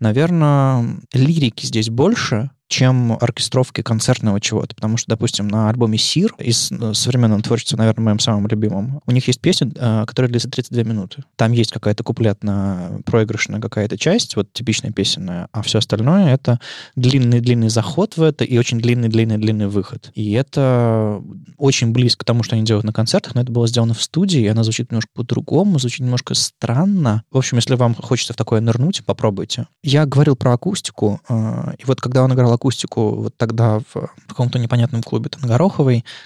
Наверное, 0.00 0.96
лирики 1.12 1.66
здесь 1.66 1.90
больше, 1.90 2.50
чем 2.68 3.16
оркестровки 3.20 3.82
концертного 3.82 4.40
чего-то. 4.40 4.74
Потому 4.74 4.96
что, 4.96 5.08
допустим, 5.08 5.48
на 5.48 5.68
альбоме 5.68 5.98
«Сир» 5.98 6.34
из 6.38 6.72
э, 6.72 6.94
современного 6.94 7.42
творчества, 7.42 7.76
наверное, 7.76 8.04
моим 8.04 8.18
самым 8.18 8.46
любимым, 8.46 9.00
у 9.06 9.10
них 9.10 9.26
есть 9.26 9.40
песня, 9.40 9.70
э, 9.74 10.04
которая 10.06 10.30
длится 10.30 10.50
32 10.50 10.82
минуты. 10.82 11.24
Там 11.36 11.52
есть 11.52 11.72
какая-то 11.72 12.02
куплетная, 12.02 13.00
проигрышная 13.04 13.60
какая-то 13.60 13.98
часть, 13.98 14.36
вот 14.36 14.52
типичная 14.52 14.92
песенная, 14.92 15.48
а 15.52 15.62
все 15.62 15.78
остальное— 15.78 16.32
это 16.34 16.58
длинный-длинный 16.96 17.68
заход 17.68 18.16
в 18.16 18.22
это 18.22 18.44
и 18.44 18.56
очень 18.58 18.80
длинный-длинный-длинный 18.80 19.68
выход. 19.68 20.10
И 20.14 20.32
это 20.32 21.22
очень 21.58 21.92
близко 21.92 22.20
к 22.20 22.24
тому, 22.24 22.42
что 22.42 22.56
они 22.56 22.64
делают 22.64 22.86
на 22.86 22.92
концертах, 22.92 23.34
но 23.34 23.42
это 23.42 23.52
было 23.52 23.66
сделано 23.66 23.94
в 23.94 24.02
студии, 24.02 24.40
и 24.40 24.46
она 24.46 24.64
звучит 24.64 24.90
немножко 24.90 25.10
по-другому, 25.14 25.78
звучит 25.78 26.00
немножко 26.00 26.34
странно. 26.34 27.22
В 27.30 27.36
общем, 27.36 27.58
если 27.58 27.74
вам 27.74 27.94
хочется 27.94 28.32
в 28.32 28.36
такое 28.36 28.60
нырнуть, 28.60 29.04
попробуйте. 29.04 29.66
Я 29.82 30.06
говорил 30.06 30.36
про 30.36 30.54
акустику, 30.54 31.20
э, 31.28 31.74
и 31.78 31.84
вот 31.84 32.00
когда 32.00 32.22
он 32.22 32.32
играл 32.32 32.53
акустику 32.54 33.10
вот 33.10 33.36
тогда 33.36 33.80
в 33.92 34.10
каком-то 34.26 34.58
непонятном 34.58 35.02
клубе 35.02 35.28
там, 35.30 35.42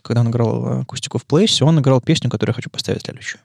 когда 0.02 0.20
он 0.20 0.30
играл 0.30 0.80
акустику 0.80 1.18
в 1.18 1.24
плейсе, 1.24 1.64
он 1.64 1.78
играл 1.80 2.00
песню, 2.00 2.30
которую 2.30 2.52
я 2.52 2.56
хочу 2.56 2.70
поставить 2.70 3.02
следующую. 3.02 3.40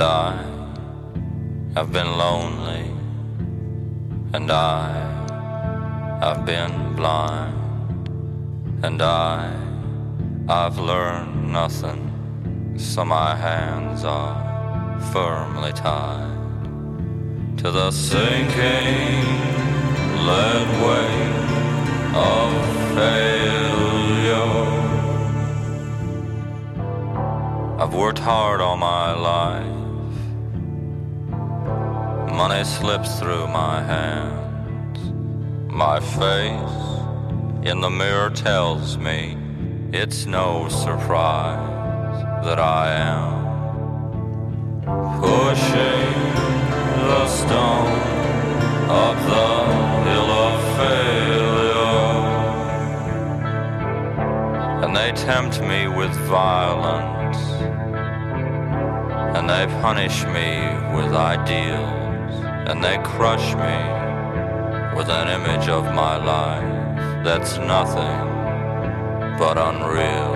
And 0.00 0.08
I 0.08 0.44
have 1.74 1.92
been 1.92 2.16
lonely, 2.16 2.90
and 4.32 4.50
I 4.50 4.92
have 6.22 6.46
been 6.46 6.94
blind, 6.96 8.08
and 8.82 9.02
I 9.02 9.54
I've 10.48 10.78
learned 10.78 11.52
nothing, 11.52 12.02
so 12.78 13.04
my 13.04 13.36
hands 13.36 14.04
are 14.04 14.36
firmly 15.12 15.72
tied 15.72 16.38
to 17.58 17.70
the 17.70 17.90
sinking 17.90 19.26
lead 20.28 20.68
weight 20.84 21.36
of 22.14 22.48
failure. 22.96 24.60
I've 27.78 27.94
worked 27.94 28.20
hard 28.20 28.62
all 28.62 28.78
my 28.78 29.12
life. 29.14 29.79
Money 32.42 32.64
slips 32.64 33.18
through 33.18 33.46
my 33.48 33.82
hands. 33.82 34.98
My 35.70 36.00
face 36.00 36.78
in 37.70 37.82
the 37.82 37.90
mirror 37.90 38.30
tells 38.30 38.96
me 38.96 39.36
it's 39.92 40.24
no 40.24 40.66
surprise 40.70 42.22
that 42.42 42.58
I 42.58 42.92
am 43.12 43.30
pushing 45.20 46.14
the 47.10 47.26
stone 47.28 48.00
up 48.88 49.16
the 49.34 49.50
hill 50.08 50.30
of 50.46 50.54
failure. 50.80 52.24
And 54.82 54.96
they 54.96 55.12
tempt 55.12 55.60
me 55.60 55.88
with 55.88 56.12
violence 56.40 57.42
and 59.36 59.44
they 59.48 59.66
punish 59.82 60.24
me 60.24 60.48
with 60.96 61.12
ideals, 61.14 61.99
and 62.70 62.84
they 62.84 62.98
crush 62.98 63.46
me 63.64 63.78
with 64.96 65.08
an 65.08 65.26
image 65.38 65.68
of 65.68 65.84
my 65.92 66.16
life 66.34 66.70
that's 67.24 67.58
nothing 67.58 68.18
but 69.40 69.56
unreal, 69.58 70.32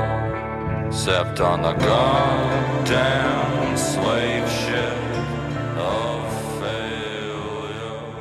except 0.88 1.41
on 1.41 1.62
the 1.62 1.75
goddamn 1.75 3.76
slave 3.76 4.49
ship 4.50 4.99
of 5.79 6.25
failure. 6.61 8.14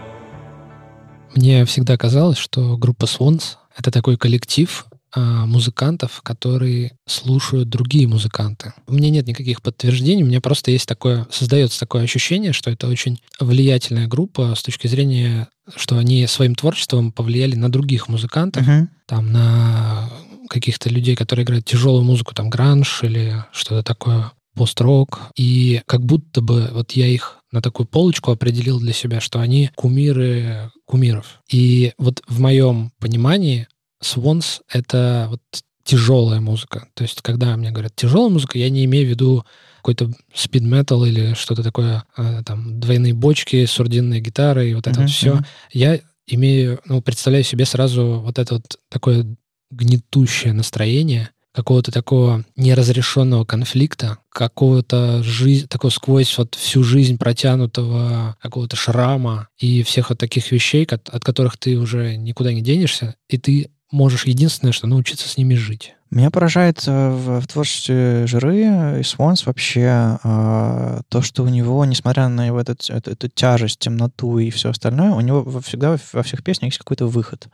Мне 1.36 1.65
всегда 1.65 1.98
казалось, 1.98 2.38
что 2.38 2.77
группа 2.77 3.05
Swans— 3.05 3.58
это 3.75 3.89
такой 3.89 4.17
коллектив, 4.17 4.86
а, 4.91 4.92
музыкантов, 5.15 6.22
которые 6.24 6.93
слушают 7.08 7.70
другие 7.70 8.08
музыканты. 8.08 8.74
У 8.88 8.93
меня 8.93 9.10
нет 9.10 9.27
никаких 9.27 9.62
подтверждений, 9.62 10.24
у 10.24 10.27
меня 10.27 10.41
просто 10.41 10.72
есть 10.72 10.88
такое, 10.88 11.27
создается 11.32 11.79
такое 11.79 12.03
ощущение, 12.03 12.53
что 12.53 12.72
это 12.72 12.88
очень 12.88 13.20
влиятельная 13.39 14.08
группа 14.08 14.53
с 14.55 14.63
точки 14.63 14.88
зрения, 14.88 15.48
что 15.75 15.98
они 15.98 16.25
своим 16.27 16.55
творчеством 16.55 17.12
повлияли 17.12 17.55
на 17.55 17.72
других 17.72 18.08
музыкантов, 18.10 18.65
Мгм. 18.65 18.89
там 19.05 19.32
на 19.32 20.10
каких-то 20.50 20.89
людей, 20.89 21.15
которые 21.15 21.46
играют 21.46 21.65
тяжелую 21.65 22.03
музыку, 22.03 22.36
там 22.36 22.50
гранж 22.50 23.03
или 23.03 23.43
что-то 23.51 23.84
такое, 23.84 24.32
пост-рок. 24.55 25.20
И 25.36 25.82
как 25.88 26.05
будто 26.05 26.41
бы 26.41 26.70
вот 26.74 26.91
я 26.91 27.08
их 27.08 27.39
на 27.51 27.62
такую 27.62 27.88
полочку 27.88 28.32
определил 28.32 28.79
для 28.79 28.93
себя, 28.93 29.20
что 29.20 29.39
они 29.39 29.72
кумиры 29.75 30.70
кумиров. 30.86 31.39
И 31.51 31.93
вот 31.98 32.22
в 32.27 32.39
моем 32.39 32.91
понимании 33.00 33.67
Swans— 34.03 34.62
это 34.69 35.27
вот 35.29 35.41
тяжелая 35.83 36.39
музыка. 36.39 36.88
То 36.93 37.03
есть, 37.03 37.22
когда 37.22 37.57
мне 37.57 37.72
говорят 37.72 37.95
тяжелая 37.95 38.29
музыка, 38.29 38.57
я 38.57 38.69
не 38.69 38.86
имею 38.86 39.05
в 39.07 39.10
виду 39.10 39.45
какой-то 39.77 40.12
спид 40.33 40.63
метал 40.63 41.03
или 41.03 41.33
что-то 41.33 41.62
такое, 41.62 42.03
э, 42.17 42.41
там, 42.45 42.79
двойные 42.79 43.13
бочки, 43.13 43.65
сурдинные 43.65 44.22
гитары 44.22 44.69
и 44.69 44.74
вот 44.74 44.88
это 44.88 44.91
Мгм, 44.91 45.01
вот 45.01 45.12
все. 45.12 45.33
мгм. 45.36 45.45
Я 45.72 46.00
имею, 46.27 46.79
ну, 46.86 47.01
представляю 47.01 47.43
себе 47.43 47.65
сразу 47.65 48.22
вот 48.24 48.39
это 48.39 48.55
вот 48.55 48.79
такое 48.89 49.25
гнетущее 49.72 50.53
настроение, 50.53 51.29
какого-то 51.53 51.91
такого 51.91 52.43
неразрешенного 52.55 53.45
конфликта, 53.45 54.17
какого-то 54.29 55.22
жизнь, 55.22 55.67
такого 55.67 55.91
сквозь 55.91 56.36
вот 56.38 56.55
всю 56.55 56.83
жизнь 56.83 57.17
протянутого 57.17 58.38
какого-то 58.41 58.75
шрама 58.75 59.50
и 59.60 59.83
всех 59.83 60.10
вот 60.10 60.17
таких 60.17 60.51
вещей, 60.51 60.86
кот- 60.86 61.10
от 61.10 61.24
которых 61.24 61.57
ты 61.57 61.77
уже 61.77 62.15
никуда 62.15 62.53
не 62.53 62.62
денешься, 62.62 63.15
и 63.29 63.38
ты 63.38 63.69
можешь 63.93 64.25
единственное, 64.25 64.71
что 64.73 64.88
научиться 64.88 65.29
с 65.29 65.38
ними 65.38 65.55
жить. 65.55 65.95
Меня 66.09 66.29
поражает 66.29 66.83
э, 66.85 67.09
в, 67.09 67.39
в 67.39 67.47
творчестве 67.47 68.27
Жиры 68.27 69.00
и 69.00 69.03
Свонс 69.03 69.45
вообще 69.45 70.19
э, 70.23 71.01
то, 71.09 71.21
что 71.21 71.43
у 71.43 71.47
него, 71.47 71.83
несмотря 71.85 72.27
на 72.27 72.45
его 72.45 72.60
этот, 72.60 72.88
эту, 72.89 73.12
эту 73.12 73.29
тяжесть, 73.29 73.79
темноту 73.79 74.38
и 74.39 74.49
все 74.49 74.69
остальное, 74.69 75.12
у 75.12 75.21
него 75.21 75.62
всегда 75.62 75.97
во 76.12 76.23
всех 76.23 76.43
песнях 76.43 76.69
есть 76.69 76.77
какой-то 76.79 77.08
выход. 77.08 77.47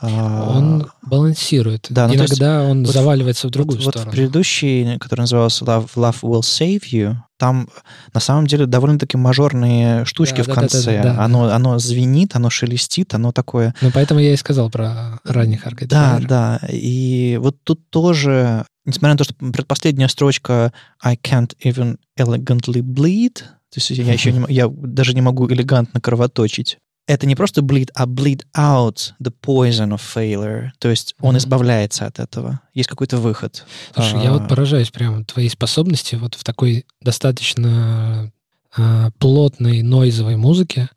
А, 0.00 0.50
Он 0.56 0.86
балансирует. 1.02 1.86
да, 1.90 2.08
ну, 2.08 2.14
то 2.14 2.22
есть 2.22 2.40
Иногда 2.40 2.64
он 2.64 2.84
вот- 2.84 2.92
заваливается 2.92 3.48
в 3.48 3.50
другую 3.50 3.76
вот, 3.78 3.84
вот 3.84 3.94
сторону. 3.94 4.10
предыдущий, 4.12 4.98
который 4.98 5.20
назывался 5.20 5.64
Love, 5.64 5.90
Love 5.94 6.20
Will 6.22 6.40
Save 6.40 6.82
You, 6.92 7.16
там 7.42 7.68
на 8.14 8.20
самом 8.20 8.46
деле 8.46 8.66
довольно-таки 8.66 9.16
мажорные 9.16 10.04
штучки 10.04 10.36
Да, 10.36 10.42
в 10.44 10.46
да, 10.46 10.54
да, 10.54 10.60
конце. 10.60 11.02
да, 11.02 11.14
да, 11.14 11.24
оно, 11.24 11.52
оно 11.52 11.76
звенит, 11.80 12.36
оно 12.36 12.50
шелестит, 12.50 13.14
оно 13.14 13.32
такое 13.32 13.74
Ну, 13.80 13.90
поэтому 13.92 14.20
я 14.20 14.32
и 14.32 14.36
сказал 14.36 14.70
про 14.70 15.18
ранних 15.24 15.66
Arcade 15.66 15.86
Да, 15.88 16.20
да. 16.20 16.60
И 16.70 17.36
вот 17.42 17.56
тут 17.64 17.90
тоже, 17.90 18.64
несмотря 18.84 19.14
на 19.14 19.18
то, 19.18 19.24
что 19.24 19.34
предпоследняя 19.34 20.06
строчка 20.06 20.72
I 21.02 21.16
can't 21.16 21.50
even 21.64 21.96
elegantly 22.16 22.80
bleed, 22.80 23.38
то 23.38 23.74
есть 23.74 23.90
я 23.90 24.12
еще 24.12 24.30
не, 24.32 24.44
я 24.48 24.68
даже 24.68 25.12
не 25.12 25.20
могу 25.20 25.50
элегантно 25.50 26.00
кровоточить. 26.00 26.78
Это 27.08 27.26
не 27.26 27.34
просто 27.34 27.62
bleed, 27.62 27.90
а 27.94 28.06
bleed 28.06 28.42
out 28.56 29.12
the 29.20 29.32
poison 29.44 29.90
of 29.90 30.00
failure. 30.00 30.70
То 30.78 30.88
есть 30.88 31.14
он 31.20 31.30
Мгм. 31.30 31.38
избавляется 31.38 32.06
от 32.06 32.20
этого. 32.20 32.60
Есть 32.74 32.88
какой-то 32.88 33.16
выход. 33.18 33.64
Слушай, 33.94 34.22
я 34.22 34.30
А, 34.30 34.38
вот 34.38 34.48
поражаюсь 34.48 34.90
прямо 34.90 35.24
твоей 35.24 35.48
способности 35.50 36.14
вот 36.14 36.34
в 36.36 36.44
такой 36.44 36.86
достаточно 37.00 38.30
а, 38.76 39.10
плотной 39.18 39.82
нойзовой 39.82 40.36
музыке 40.36 40.88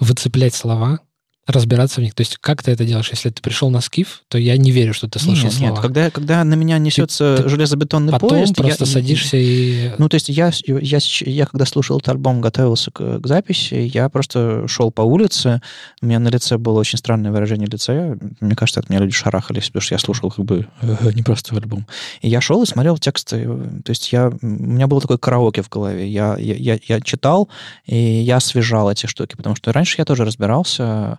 выцеплять 0.00 0.54
слова, 0.54 0.98
разбираться 1.46 2.00
в 2.00 2.04
них. 2.04 2.14
То 2.14 2.20
есть 2.20 2.38
как 2.40 2.62
ты 2.62 2.70
это 2.70 2.84
делаешь? 2.84 3.10
Если 3.10 3.28
ты 3.30 3.42
пришел 3.42 3.68
на 3.68 3.80
скиф, 3.80 4.22
то 4.28 4.38
я 4.38 4.56
не 4.56 4.70
верю, 4.70 4.94
что 4.94 5.08
ты 5.08 5.18
слышал 5.18 5.46
Нет, 5.46 5.52
слова. 5.54 5.70
нет, 5.72 5.80
когда, 5.80 6.10
когда 6.10 6.44
на 6.44 6.54
меня 6.54 6.78
несется 6.78 7.38
ты 7.42 7.48
железобетонный 7.48 8.12
Потом 8.12 8.28
поезд, 8.30 8.54
я- 8.58 8.64
просто 8.64 8.86
садишься 8.86 9.36
и... 9.36 9.90
Ну, 9.98 10.08
то 10.08 10.14
есть 10.14 10.28
я, 10.28 10.52
я, 10.66 11.00
щ- 11.00 11.28
я 11.28 11.46
когда 11.46 11.66
слушал 11.66 11.98
этот 11.98 12.10
альбом, 12.10 12.40
готовился 12.40 12.92
к, 12.92 13.18
к 13.20 13.26
записи, 13.26 13.74
я 13.92 14.08
просто 14.08 14.68
шел 14.68 14.92
по 14.92 15.02
улице, 15.02 15.60
у 16.00 16.06
меня 16.06 16.20
на 16.20 16.28
лице 16.28 16.58
было 16.58 16.78
очень 16.78 16.96
странное 16.98 17.32
выражение 17.32 17.66
лица. 17.66 17.92
Я- 17.92 18.16
Мне 18.40 18.54
кажется, 18.54 18.78
от 18.78 18.88
меня 18.88 19.00
люди 19.00 19.12
шарахались, 19.12 19.66
потому 19.66 19.80
что 19.82 19.94
я 19.94 19.98
слушал 19.98 20.30
как 20.30 20.44
бы 20.44 20.68
э, 20.80 21.10
не 21.14 21.22
просто 21.24 21.56
альбом. 21.56 21.86
И 22.20 22.28
я 22.28 22.40
шел 22.40 22.62
и 22.62 22.66
смотрел 22.66 22.98
тексты. 22.98 23.44
То 23.84 23.90
есть 23.90 24.12
я, 24.12 24.28
у 24.28 24.46
меня 24.46 24.86
было 24.86 25.00
такое 25.00 25.18
караоке 25.18 25.62
в 25.62 25.68
голове. 25.68 26.08
Я, 26.08 26.36
я, 26.38 26.54
я, 26.54 26.78
я 26.86 27.00
читал, 27.00 27.48
и 27.86 27.96
я 27.96 28.36
освежал 28.36 28.88
эти 28.92 29.06
штуки, 29.06 29.34
потому 29.36 29.56
что 29.56 29.72
раньше 29.72 29.96
я 29.98 30.04
тоже 30.04 30.24
разбирался, 30.24 31.18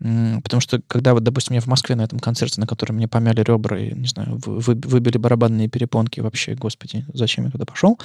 потому 0.00 0.60
что 0.60 0.80
когда, 0.86 1.12
вот, 1.12 1.24
допустим, 1.24 1.54
я 1.54 1.60
в 1.60 1.66
Москве 1.66 1.96
на 1.96 2.02
этом 2.02 2.20
концерте, 2.20 2.60
на 2.60 2.66
котором 2.66 2.96
мне 2.96 3.08
помяли 3.08 3.40
ребра 3.40 3.78
и, 3.78 3.92
не 3.94 4.06
знаю, 4.06 4.40
вы- 4.44 4.60
вы- 4.60 4.80
выбили 4.84 5.18
барабанные 5.18 5.68
перепонки, 5.68 6.20
вообще, 6.20 6.54
господи, 6.54 7.04
зачем 7.12 7.46
я 7.46 7.50
туда 7.50 7.64
пошел, 7.64 7.98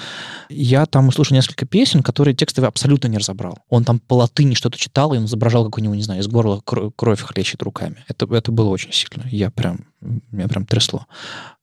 я 0.49 0.86
там 0.88 1.08
услышал 1.08 1.36
несколько 1.36 1.65
песен, 1.65 2.01
которые 2.01 2.36
текстовые 2.36 2.69
абсолютно 2.69 3.08
не 3.08 3.17
разобрал. 3.19 3.60
Он 3.69 3.84
там 3.84 3.99
по 3.99 4.15
латыни 4.15 4.56
что-то 4.56 4.77
читал, 4.77 5.13
и 5.13 5.17
он 5.17 5.25
изображал, 5.25 5.65
как 5.65 5.77
у 5.77 5.82
него, 5.82 5.93
не 5.93 6.03
знаю, 6.03 6.21
из 6.21 6.27
горла 6.27 6.62
кро- 6.65 6.91
кровь 6.95 7.21
хлещет 7.21 7.62
руками. 7.62 7.97
Это, 8.08 8.25
это 8.34 8.51
было 8.51 8.69
очень 8.69 8.91
сильно. 8.91 9.27
Я 9.29 9.51
прям, 9.51 9.86
меня 10.32 10.47
прям 10.47 10.65
трясло. 10.65 11.06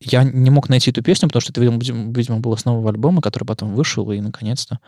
Я 0.00 0.22
не 0.22 0.50
мог 0.50 0.68
найти 0.68 0.90
эту 0.90 1.02
песню, 1.02 1.28
потому 1.28 1.42
что 1.42 1.52
это, 1.52 1.60
видимо, 1.60 1.78
видимо, 2.12 2.38
было 2.38 2.56
с 2.56 2.64
нового 2.64 2.90
альбома, 2.90 3.20
который 3.20 3.44
потом 3.44 3.74
вышел, 3.74 4.10
и, 4.12 4.20
наконец-то, 4.20 4.78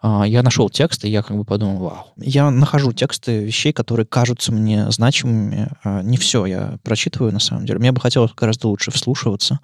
а, 0.00 0.24
я 0.24 0.42
нашел 0.42 0.70
текст, 0.70 1.04
и 1.04 1.10
я 1.10 1.22
как 1.22 1.36
бы 1.36 1.44
подумал, 1.44 1.78
вау. 1.78 2.06
Я 2.16 2.50
нахожу 2.50 2.92
тексты 2.92 3.44
вещей, 3.44 3.72
которые 3.72 4.06
кажутся 4.06 4.52
мне 4.52 4.85
значимыми. 4.90 5.68
А, 5.84 6.02
Не 6.02 6.16
все 6.16 6.46
я 6.46 6.78
прочитываю, 6.82 7.32
на 7.32 7.40
самом 7.40 7.66
деле. 7.66 7.78
Мне 7.78 7.92
бы 7.92 8.00
хотелось 8.00 8.32
гораздо 8.34 8.68
лучше 8.68 8.90
вслушиваться, 8.90 9.60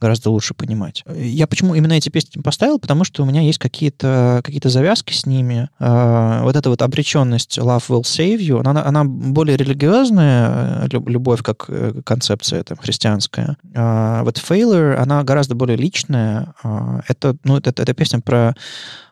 гораздо 0.00 0.30
лучше 0.30 0.54
понимать. 0.54 1.04
Я 1.14 1.46
почему 1.46 1.74
именно 1.74 1.94
эти 1.94 2.08
песни 2.08 2.40
поставил? 2.40 2.78
Потому 2.78 3.04
что 3.04 3.22
у 3.22 3.26
меня 3.26 3.40
есть 3.40 3.58
какие-то 3.58 4.40
какие 4.44 4.60
завязки 4.64 5.12
с 5.12 5.26
ними. 5.26 5.68
А, 5.78 6.42
Вот 6.42 6.56
эта 6.56 6.70
вот 6.70 6.82
обреченность 6.82 7.58
Love 7.58 7.84
Will 7.88 8.02
Save 8.02 8.38
You, 8.38 8.60
она, 8.64 8.84
она 8.84 9.04
более 9.04 9.56
религиозная, 9.56 10.84
э, 10.84 10.88
люб- 10.90 11.08
любовь 11.08 11.42
как 11.42 11.66
э, 11.68 12.00
концепция 12.04 12.62
там, 12.64 12.76
христианская. 12.78 13.56
А 13.74 14.22
Вот 14.24 14.38
Failure, 14.38 14.96
она 14.96 15.22
гораздо 15.24 15.54
более 15.54 15.76
личная. 15.76 16.54
А, 16.62 17.00
Это, 17.08 17.36
ну, 17.44 17.56
это, 17.56 17.70
это 17.70 17.94
песня 17.94 18.20
про 18.20 18.54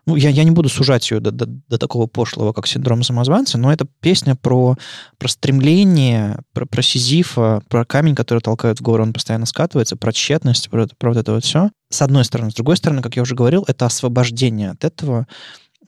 ну, 0.06 0.16
я, 0.16 0.28
я 0.28 0.44
не 0.44 0.50
буду 0.50 0.68
сужать 0.68 1.10
ее 1.10 1.20
до, 1.20 1.30
до, 1.30 1.46
до 1.46 1.78
такого 1.78 2.06
пошлого, 2.06 2.52
как 2.52 2.66
синдром 2.66 3.02
самозванца, 3.02 3.56
но 3.56 3.72
это 3.72 3.86
песня 4.00 4.36
про, 4.36 4.76
про 5.18 5.28
стремление, 5.28 6.40
про, 6.52 6.66
про 6.66 6.82
Сизифа, 6.82 7.62
про 7.68 7.84
камень, 7.86 8.14
который 8.14 8.40
толкают 8.40 8.80
в 8.80 8.82
гору, 8.82 9.02
он 9.02 9.12
постоянно 9.14 9.46
скатывается, 9.46 9.96
про 9.96 10.12
тщетность, 10.12 10.68
про, 10.74 10.88
про 10.98 11.10
вот 11.10 11.18
это 11.18 11.32
вот 11.32 11.44
все. 11.44 11.70
С 11.88 12.02
одной 12.02 12.24
стороны. 12.24 12.50
С 12.50 12.54
другой 12.54 12.76
стороны, 12.76 13.00
как 13.00 13.14
я 13.14 13.22
уже 13.22 13.36
говорил, 13.36 13.64
это 13.68 13.86
освобождение 13.86 14.70
от 14.70 14.82
этого. 14.82 15.28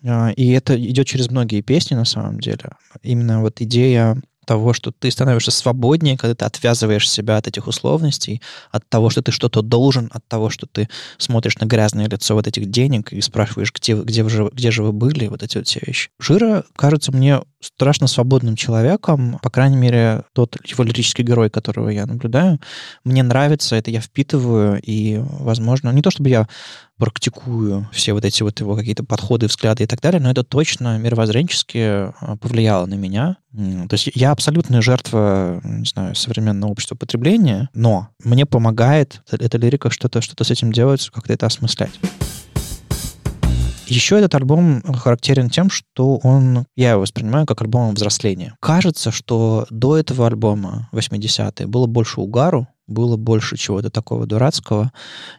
А, 0.04 0.30
и 0.30 0.48
это 0.50 0.80
идет 0.80 1.08
через 1.08 1.28
многие 1.28 1.60
песни 1.60 1.96
на 1.96 2.04
самом 2.04 2.38
деле. 2.38 2.70
Именно 3.02 3.40
вот 3.40 3.60
идея 3.60 4.22
того, 4.46 4.72
что 4.72 4.92
ты 4.92 5.10
становишься 5.10 5.50
свободнее, 5.50 6.16
когда 6.16 6.34
ты 6.34 6.44
отвязываешь 6.44 7.10
себя 7.10 7.36
от 7.36 7.46
этих 7.48 7.66
условностей, 7.66 8.40
от 8.70 8.88
того, 8.88 9.10
что 9.10 9.20
ты 9.20 9.32
что-то 9.32 9.60
должен, 9.60 10.10
от 10.12 10.26
того, 10.26 10.48
что 10.48 10.66
ты 10.66 10.88
смотришь 11.18 11.58
на 11.58 11.66
грязное 11.66 12.08
лицо 12.08 12.34
вот 12.34 12.46
этих 12.46 12.70
денег 12.70 13.12
и 13.12 13.20
спрашиваешь, 13.20 13.72
где, 13.74 13.94
где, 13.94 14.26
же, 14.28 14.48
где 14.52 14.70
же 14.70 14.82
вы 14.82 14.92
были, 14.92 15.26
вот 15.26 15.42
эти 15.42 15.58
вот 15.58 15.66
все 15.66 15.80
вещи. 15.84 16.10
Жира 16.18 16.64
кажется 16.76 17.12
мне 17.12 17.42
страшно 17.60 18.06
свободным 18.06 18.56
человеком, 18.56 19.38
по 19.42 19.50
крайней 19.50 19.76
мере, 19.76 20.22
тот 20.32 20.56
его 20.64 20.84
лирический 20.84 21.24
герой, 21.24 21.50
которого 21.50 21.88
я 21.88 22.06
наблюдаю, 22.06 22.60
мне 23.04 23.22
нравится, 23.22 23.76
это 23.76 23.90
я 23.90 24.00
впитываю, 24.00 24.80
и, 24.80 25.18
возможно, 25.18 25.90
не 25.90 26.02
то 26.02 26.10
чтобы 26.10 26.28
я 26.28 26.48
практикую 26.98 27.88
все 27.92 28.12
вот 28.12 28.24
эти 28.24 28.42
вот 28.42 28.58
его 28.60 28.76
какие-то 28.76 29.04
подходы, 29.04 29.46
взгляды 29.46 29.84
и 29.84 29.86
так 29.86 30.00
далее, 30.00 30.20
но 30.20 30.30
это 30.30 30.44
точно 30.44 30.98
мировоззренчески 30.98 31.78
а, 31.78 32.36
повлияло 32.40 32.86
на 32.86 32.94
меня. 32.94 33.36
То 33.52 33.94
есть 33.94 34.10
я 34.14 34.32
абсолютная 34.32 34.82
жертва, 34.82 35.60
не 35.64 35.86
знаю, 35.86 36.14
современного 36.14 36.70
общества 36.70 36.94
потребления, 36.94 37.70
но 37.72 38.08
мне 38.22 38.44
помогает 38.44 39.22
эта 39.30 39.56
лирика 39.58 39.90
что-то 39.90 40.20
что 40.20 40.42
с 40.42 40.50
этим 40.50 40.72
делать, 40.72 41.08
как-то 41.12 41.32
это 41.32 41.46
осмыслять. 41.46 41.98
Еще 43.86 44.18
этот 44.18 44.34
альбом 44.34 44.82
характерен 44.82 45.48
тем, 45.48 45.70
что 45.70 46.18
он, 46.18 46.66
я 46.74 46.92
его 46.92 47.02
воспринимаю 47.02 47.46
как 47.46 47.62
альбом 47.62 47.94
взросления. 47.94 48.56
Кажется, 48.60 49.12
что 49.12 49.66
до 49.70 49.96
этого 49.96 50.26
альбома 50.26 50.88
80-е 50.92 51.68
было 51.68 51.86
больше 51.86 52.20
угару, 52.20 52.66
было 52.86 53.16
больше 53.16 53.56
чего-то 53.56 53.90
такого 53.90 54.26
дурацкого, 54.26 54.92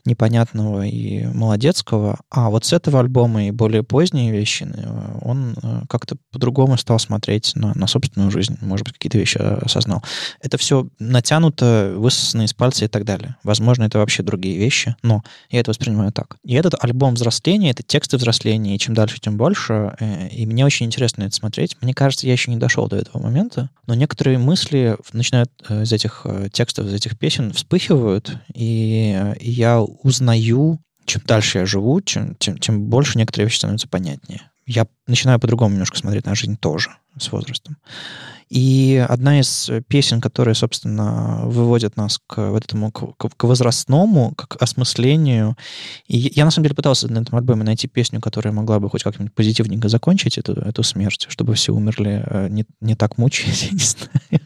непонятного 0.05 0.86
и 0.86 1.25
молодецкого. 1.25 2.19
А 2.29 2.49
вот 2.49 2.65
с 2.65 2.73
этого 2.73 2.99
альбома 2.99 3.45
и 3.45 3.51
более 3.51 3.83
поздние 3.83 4.31
вещи 4.31 4.67
э, 4.71 5.19
он 5.21 5.55
э, 5.62 5.81
как-то 5.89 6.17
по-другому 6.31 6.77
стал 6.77 6.99
смотреть 6.99 7.55
на, 7.55 7.73
на 7.73 7.88
собственную 7.88 8.31
жизнь, 8.31 8.57
может 8.62 8.86
быть, 8.86 8.93
какие-то 8.93 9.17
вещи 9.17 9.38
осознал. 9.38 10.03
Это 10.41 10.57
все 10.57 10.88
натянуто, 10.99 11.93
высосано 11.95 12.43
из 12.43 12.53
пальца 12.53 12.86
и 12.86 12.88
так 12.88 13.05
далее. 13.05 13.38
Возможно, 13.43 13.83
это 13.83 13.99
вообще 13.99 14.23
другие 14.23 14.57
вещи, 14.57 14.95
но 15.01 15.23
я 15.49 15.62
это 15.62 15.71
воспринимаю 15.71 16.12
так. 16.12 16.38
И 16.43 16.53
этот 16.53 16.75
альбом 16.83 17.13
взросления, 17.13 17.71
это 17.71 17.83
тексты 17.83 18.17
взросления, 18.17 18.75
и 18.75 18.79
чем 18.79 18.93
дальше, 18.93 19.19
тем 19.21 19.38
больше. 19.38 19.95
Э, 19.99 20.27
и 20.27 20.45
мне 20.45 20.65
очень 20.65 20.86
интересно 20.86 21.23
это 21.23 21.36
смотреть. 21.36 21.77
Мне 21.81 21.93
кажется, 21.93 22.27
я 22.27 22.33
еще 22.33 22.51
не 22.51 22.57
дошел 22.57 22.88
до 22.88 22.97
этого 22.97 23.21
момента, 23.21 23.69
но 23.86 23.93
некоторые 23.93 24.38
мысли 24.38 24.97
начинают 25.13 25.51
из 25.69 25.91
этих 25.93 26.25
текстов, 26.51 26.88
из 26.88 26.93
этих 26.93 27.17
песен 27.17 27.37
песен 27.38 27.54
вспыхивают, 27.54 28.38
и, 28.54 29.34
и 29.39 29.52
я 29.52 29.82
узнаю, 29.82 30.80
чем 31.06 31.21
дальше 31.26 31.60
я 31.60 31.65
живу, 31.65 32.02
чем, 32.02 32.36
тем, 32.36 32.58
тем 32.58 32.86
больше 32.86 33.17
некоторые 33.17 33.47
вещи 33.47 33.58
становятся 33.58 33.88
понятнее. 33.88 34.41
Я 34.65 34.88
начинаю 35.06 35.39
по-другому 35.39 35.73
немножко 35.73 35.97
смотреть 35.97 36.26
на 36.26 36.36
жизнь 36.36 36.58
тоже 36.58 36.89
с 37.17 37.32
возрастом. 37.32 37.78
И 38.50 39.06
одна 39.08 39.39
из 39.39 39.69
песен, 39.88 40.19
которые, 40.21 40.56
собственно, 40.56 41.41
выводят 41.43 41.95
нас 41.97 42.19
к 42.28 42.50
вот 42.50 42.63
этому 42.63 42.91
к, 42.91 43.13
к 43.15 43.43
возрастному, 43.43 44.34
к 44.36 44.56
осмыслению. 44.62 45.58
И 46.08 46.17
я, 46.17 46.45
на 46.45 46.52
самом 46.52 46.65
деле, 46.65 46.76
пытался 46.76 47.12
на 47.12 47.19
этом 47.19 47.38
альбоме 47.38 47.63
найти 47.63 47.88
песню, 47.88 48.21
которая 48.21 48.54
могла 48.54 48.80
бы 48.80 48.89
хоть 48.89 49.04
как-нибудь 49.04 49.34
позитивненько 49.34 49.89
закончить 49.89 50.38
эту, 50.38 50.54
эту 50.54 50.84
смерть, 50.84 51.28
чтобы 51.30 51.54
все 51.56 51.73
умерли 51.73 52.23
э, 52.26 52.47
не, 52.50 52.65
не 52.82 52.95
так 52.95 53.17
мучаясь, 53.17 53.63
я 53.69 53.71
не 53.71 53.80
знаю 53.80 54.41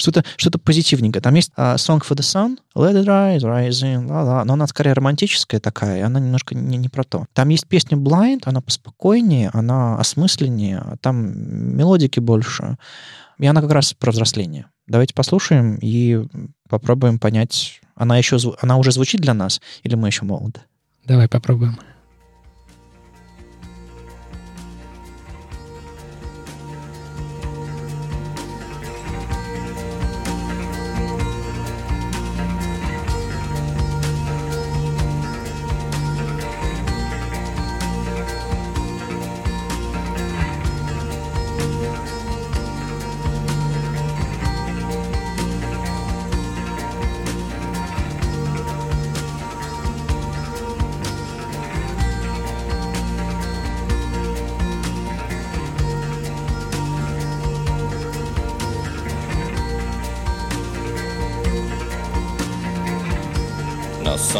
что-то 0.00 0.24
что 0.36 0.50
позитивненькое. 0.58 1.22
Там 1.22 1.34
есть 1.34 1.52
uh, 1.56 1.76
Song 1.76 2.00
for 2.00 2.16
the 2.16 2.22
Sun, 2.22 2.58
Let 2.74 2.94
it 2.94 3.06
rise, 3.06 3.42
rising, 3.42 4.06
ла 4.08 4.22
-ла, 4.22 4.44
но 4.44 4.54
она 4.54 4.66
скорее 4.66 4.92
романтическая 4.92 5.60
такая, 5.60 5.98
и 5.98 6.02
она 6.02 6.20
немножко 6.20 6.54
не, 6.54 6.76
не 6.78 6.88
про 6.88 7.04
то. 7.04 7.26
Там 7.32 7.48
есть 7.48 7.66
песня 7.66 7.96
Blind, 7.96 8.42
она 8.44 8.60
поспокойнее, 8.60 9.50
она 9.52 9.98
осмысленнее, 9.98 10.96
там 11.00 11.76
мелодики 11.76 12.20
больше, 12.20 12.76
и 13.38 13.46
она 13.46 13.60
как 13.60 13.72
раз 13.72 13.94
про 13.94 14.10
взросление. 14.10 14.66
Давайте 14.86 15.14
послушаем 15.14 15.78
и 15.80 16.24
попробуем 16.68 17.18
понять, 17.18 17.80
она, 17.94 18.16
еще, 18.16 18.38
она 18.60 18.76
уже 18.76 18.92
звучит 18.92 19.20
для 19.20 19.34
нас, 19.34 19.60
или 19.82 19.94
мы 19.94 20.08
еще 20.08 20.24
молоды? 20.24 20.60
Давай 21.04 21.28
попробуем. 21.28 21.78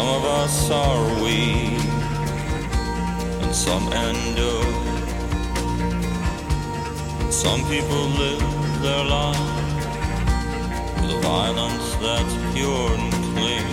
Some 0.00 0.08
of 0.08 0.24
us 0.24 0.70
are 0.70 1.22
weak, 1.22 1.78
and 3.42 3.54
some 3.54 3.84
endure. 3.92 4.72
Some 7.30 7.60
people 7.68 8.04
live 8.22 8.40
their 8.80 9.04
life 9.04 9.50
with 11.02 11.18
a 11.18 11.20
violence 11.20 11.88
that's 11.96 12.34
pure 12.54 12.94
and 12.96 13.12
clean. 13.36 13.68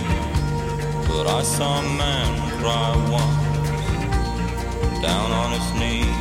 But 1.08 1.28
I 1.28 1.42
saw 1.42 1.78
a 1.78 1.82
man 1.96 2.30
cry 2.60 2.90
once 3.18 5.00
down 5.00 5.30
on 5.32 5.48
his 5.56 5.68
knee 5.80 6.12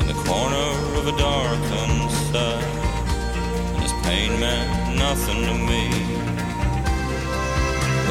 in 0.00 0.06
the 0.06 0.18
corner 0.24 0.70
of 0.98 1.06
a 1.06 1.14
darkened 1.18 2.10
cell, 2.30 2.62
and 3.74 3.82
his 3.82 3.92
pain 4.06 4.40
meant 4.40 4.96
nothing 4.96 5.42
to 5.44 5.54
me 5.70 6.27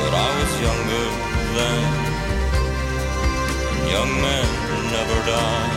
but 0.07 0.15
I 0.15 0.29
was 0.39 0.51
younger 0.67 1.05
then. 1.57 1.83
And 3.71 3.81
young 3.95 4.11
men 4.25 4.45
never 4.95 5.17
die. 5.35 5.69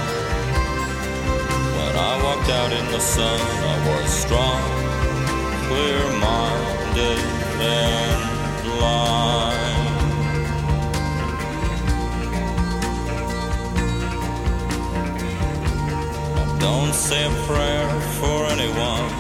When 1.78 1.94
I 2.10 2.12
walked 2.22 2.48
out 2.48 2.70
in 2.72 2.86
the 2.92 3.00
sun, 3.00 3.40
I 3.74 3.76
was 3.88 4.08
strong, 4.24 4.62
clear-minded, 5.66 7.20
and 7.78 8.20
blind. 8.66 9.88
I 16.38 16.58
Don't 16.60 16.94
say 16.94 17.24
a 17.26 17.34
prayer 17.48 17.88
for 18.20 18.38
anyone. 18.54 19.10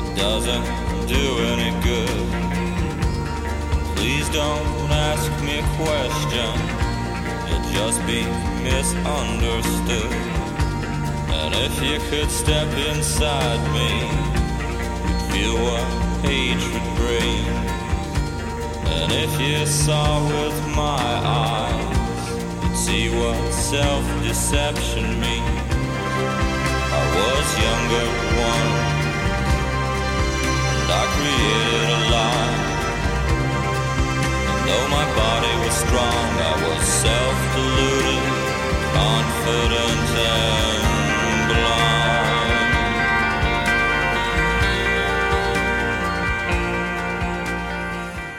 It 0.00 0.06
doesn't 0.16 0.66
do 1.06 1.24
any 1.52 1.70
good 1.84 2.39
don't 4.32 4.90
ask 4.90 5.30
me 5.42 5.60
questions. 5.76 6.62
You'll 7.48 7.68
just 7.74 8.00
be 8.06 8.22
misunderstood. 8.62 10.12
And 11.34 11.54
if 11.54 11.82
you 11.82 11.98
could 12.10 12.30
step 12.30 12.68
inside 12.90 13.60
me, 13.74 13.90
you'd 15.02 15.22
feel 15.32 15.56
what 15.66 15.84
hatred 16.22 16.86
brings. 16.96 17.70
And 18.94 19.12
if 19.12 19.32
you 19.40 19.66
saw 19.66 20.22
with 20.28 20.56
my 20.76 21.02
eyes, 21.26 22.30
you'd 22.62 22.76
see 22.76 23.08
what 23.08 23.52
self-deception 23.52 25.20
means. 25.20 25.60
I 26.92 27.02
was 27.18 27.46
younger 27.66 28.06
once, 28.46 28.78
and 30.78 30.88
I 30.90 31.04
created 31.16 31.88
a 31.90 32.10
lie. 32.10 32.69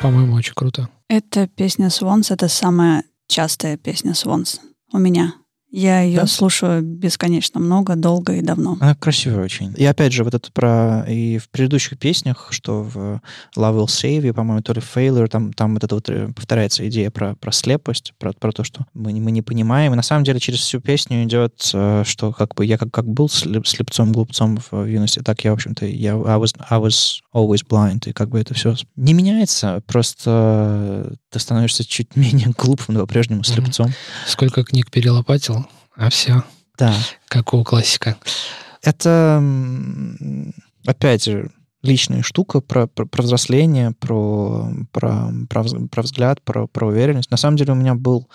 По-моему, 0.02 0.34
очень 0.34 0.54
круто. 0.56 0.90
Эта 1.10 1.48
песня 1.48 1.88
Swans— 1.88 2.28
это 2.34 2.48
самая 2.48 3.04
частая 3.28 3.78
песня 3.78 4.14
Swans 4.14 4.60
у 4.92 4.98
меня. 4.98 5.36
Я 5.72 6.02
ее 6.02 6.18
Да. 6.20 6.28
слушаю 6.28 6.82
бесконечно 6.84 7.60
много, 7.62 7.96
долго 7.96 8.34
и 8.34 8.42
давно. 8.42 8.78
Она 8.82 8.94
красивая 8.94 9.46
очень. 9.46 9.74
И 9.78 9.86
опять 9.86 10.12
же, 10.12 10.24
вот 10.26 10.34
это 10.34 10.52
про... 10.52 11.06
И 11.08 11.38
в 11.38 11.50
предыдущих 11.50 11.98
песнях, 11.98 12.48
что 12.52 12.84
в 12.84 13.22
Love 13.56 13.78
Will 13.78 13.86
Save 13.86 14.22
You, 14.24 14.34
по-моему, 14.34 14.62
то 14.62 14.74
ли 14.74 14.82
Failure, 14.82 15.28
там, 15.28 15.54
там 15.54 15.74
вот 15.76 15.84
это 15.86 15.96
вот 15.96 16.10
э, 16.10 16.28
повторяется 16.36 16.86
идея 16.90 17.10
про, 17.10 17.36
про 17.36 17.52
слепость, 17.54 18.14
про, 18.20 18.34
про 18.34 18.52
то, 18.52 18.64
что 18.66 18.86
мы, 18.94 19.14
не- 19.14 19.22
мы 19.22 19.32
не 19.32 19.42
понимаем. 19.42 19.94
И 19.94 19.96
на 19.96 20.02
самом 20.04 20.26
деле 20.26 20.40
через 20.42 20.60
всю 20.60 20.82
песню 20.82 21.24
идет, 21.24 21.72
э, 21.74 22.04
что 22.06 22.34
как 22.34 22.54
бы 22.56 22.66
я 22.66 22.78
как, 22.78 22.92
как 22.92 23.08
был 23.08 23.28
слеп- 23.28 23.66
слепцом, 23.66 24.12
глупцом 24.12 24.58
в, 24.58 24.72
в 24.74 24.86
юности, 24.86 25.20
так 25.20 25.42
я, 25.46 25.52
в 25.52 25.54
общем-то, 25.54 25.86
я 25.86 26.12
I 26.16 26.38
was, 26.38 26.54
I 26.70 26.80
was 26.80 27.20
always 27.34 27.66
blind. 27.66 28.10
И 28.10 28.14
как 28.14 28.28
бы 28.30 28.40
это 28.42 28.54
все 28.54 28.76
не 28.98 29.14
меняется, 29.14 29.82
просто 29.88 31.16
ты 31.30 31.40
становишься 31.40 31.86
чуть 31.88 32.16
менее 32.16 32.50
глупым, 32.58 32.96
но 32.96 33.00
по-прежнему 33.02 33.44
слепцом. 33.44 33.88
Сколько 34.28 34.64
книг 34.64 34.92
перелопатил, 34.92 35.61
а 35.96 36.10
все, 36.10 36.44
Да. 36.78 36.94
как 37.28 37.54
у 37.54 37.64
классика. 37.64 38.18
Это, 38.82 39.44
опять 40.86 41.26
же, 41.26 41.52
личная 41.84 42.22
штука 42.22 42.62
про, 42.62 42.88
про, 42.88 43.06
про 43.06 43.24
взросление, 43.24 43.92
про, 44.00 44.72
про, 44.92 45.32
про, 45.50 45.64
про 45.64 46.02
взгляд, 46.04 46.42
про, 46.42 46.68
про 46.68 46.88
уверенность. 46.88 47.32
На 47.32 47.38
самом 47.38 47.58
деле 47.58 47.74
у 47.74 47.76
меня 47.76 47.96
был, 47.96 48.28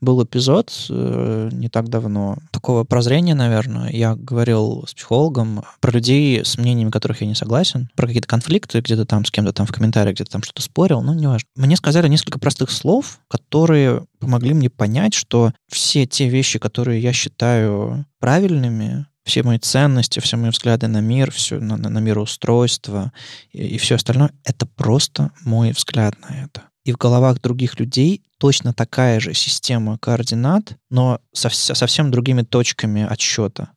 был 0.00 0.22
эпизод 0.24 0.72
э, 0.90 1.50
не 1.52 1.68
так 1.68 1.88
давно 1.88 2.38
такого 2.50 2.84
прозрения, 2.84 3.34
наверное. 3.34 3.90
Я 3.90 4.16
говорил 4.16 4.84
с 4.86 4.94
психологом 4.94 5.62
про 5.80 5.92
людей, 5.92 6.44
с 6.44 6.58
мнениями 6.58 6.90
которых 6.90 7.20
я 7.20 7.26
не 7.26 7.34
согласен, 7.34 7.88
про 7.94 8.06
какие-то 8.06 8.28
конфликты 8.28 8.80
где-то 8.80 9.04
там 9.04 9.24
с 9.24 9.30
кем-то 9.30 9.52
там 9.52 9.66
в 9.66 9.72
комментариях, 9.72 10.16
где-то 10.16 10.32
там 10.32 10.42
что-то 10.42 10.62
спорил, 10.62 11.00
ну, 11.02 11.14
неважно. 11.14 11.48
Мне 11.56 11.76
сказали 11.76 12.08
несколько 12.08 12.38
простых 12.38 12.70
слов, 12.70 13.20
которые 13.28 14.06
помогли 14.18 14.54
мне 14.54 14.70
понять, 14.70 15.14
что 15.14 15.52
все 15.68 16.06
те 16.06 16.28
вещи, 16.28 16.58
которые 16.58 17.00
я 17.00 17.12
считаю 17.12 18.06
правильными, 18.18 19.06
все 19.28 19.42
мои 19.42 19.58
ценности, 19.58 20.20
все 20.20 20.36
мои 20.36 20.50
взгляды 20.50 20.88
на 20.88 21.00
мир, 21.00 21.30
все 21.30 21.60
на, 21.60 21.76
на, 21.76 21.90
на 21.90 21.98
мироустройство 21.98 23.12
и, 23.52 23.58
и 23.58 23.78
все 23.78 23.96
остальное, 23.96 24.32
это 24.42 24.66
просто 24.66 25.30
мой 25.44 25.72
взгляд 25.72 26.14
на 26.22 26.44
это. 26.44 26.62
И 26.84 26.92
в 26.92 26.96
головах 26.96 27.40
других 27.42 27.78
людей 27.78 28.22
точно 28.38 28.72
такая 28.72 29.20
же 29.20 29.34
система 29.34 29.98
координат, 29.98 30.78
но 30.88 31.20
со, 31.32 31.48
вс- 31.48 31.74
совсем 31.74 32.10
другими 32.10 32.40
точками 32.42 33.06
отсчета. 33.06 33.70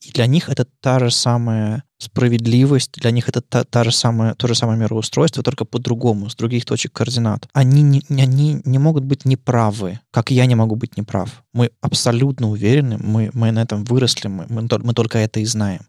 И 0.00 0.12
для 0.12 0.26
них 0.26 0.48
это 0.48 0.64
та 0.80 0.98
же 1.00 1.10
самая 1.10 1.82
справедливость, 1.98 2.92
для 2.92 3.10
них 3.10 3.28
это 3.28 3.40
та, 3.40 3.64
та 3.64 3.82
же 3.82 3.90
самая, 3.90 4.34
то 4.34 4.46
же 4.46 4.54
самое 4.54 4.78
мироустройство, 4.78 5.42
только 5.42 5.64
по-другому, 5.64 6.30
с 6.30 6.36
других 6.36 6.64
точек 6.64 6.92
координат. 6.92 7.48
Они 7.52 7.82
не, 7.82 8.02
они 8.08 8.62
не 8.64 8.78
могут 8.78 9.04
быть 9.04 9.24
неправы, 9.24 9.98
как 10.12 10.30
я 10.30 10.46
не 10.46 10.54
могу 10.54 10.76
быть 10.76 10.96
неправ. 10.96 11.42
Мы 11.52 11.70
абсолютно 11.80 12.48
уверены, 12.48 12.98
мы, 12.98 13.30
мы 13.34 13.50
на 13.50 13.62
этом 13.62 13.84
выросли, 13.84 14.28
мы, 14.28 14.46
мы, 14.48 14.68
мы 14.70 14.94
только 14.94 15.18
это 15.18 15.40
и 15.40 15.44
знаем. 15.44 15.80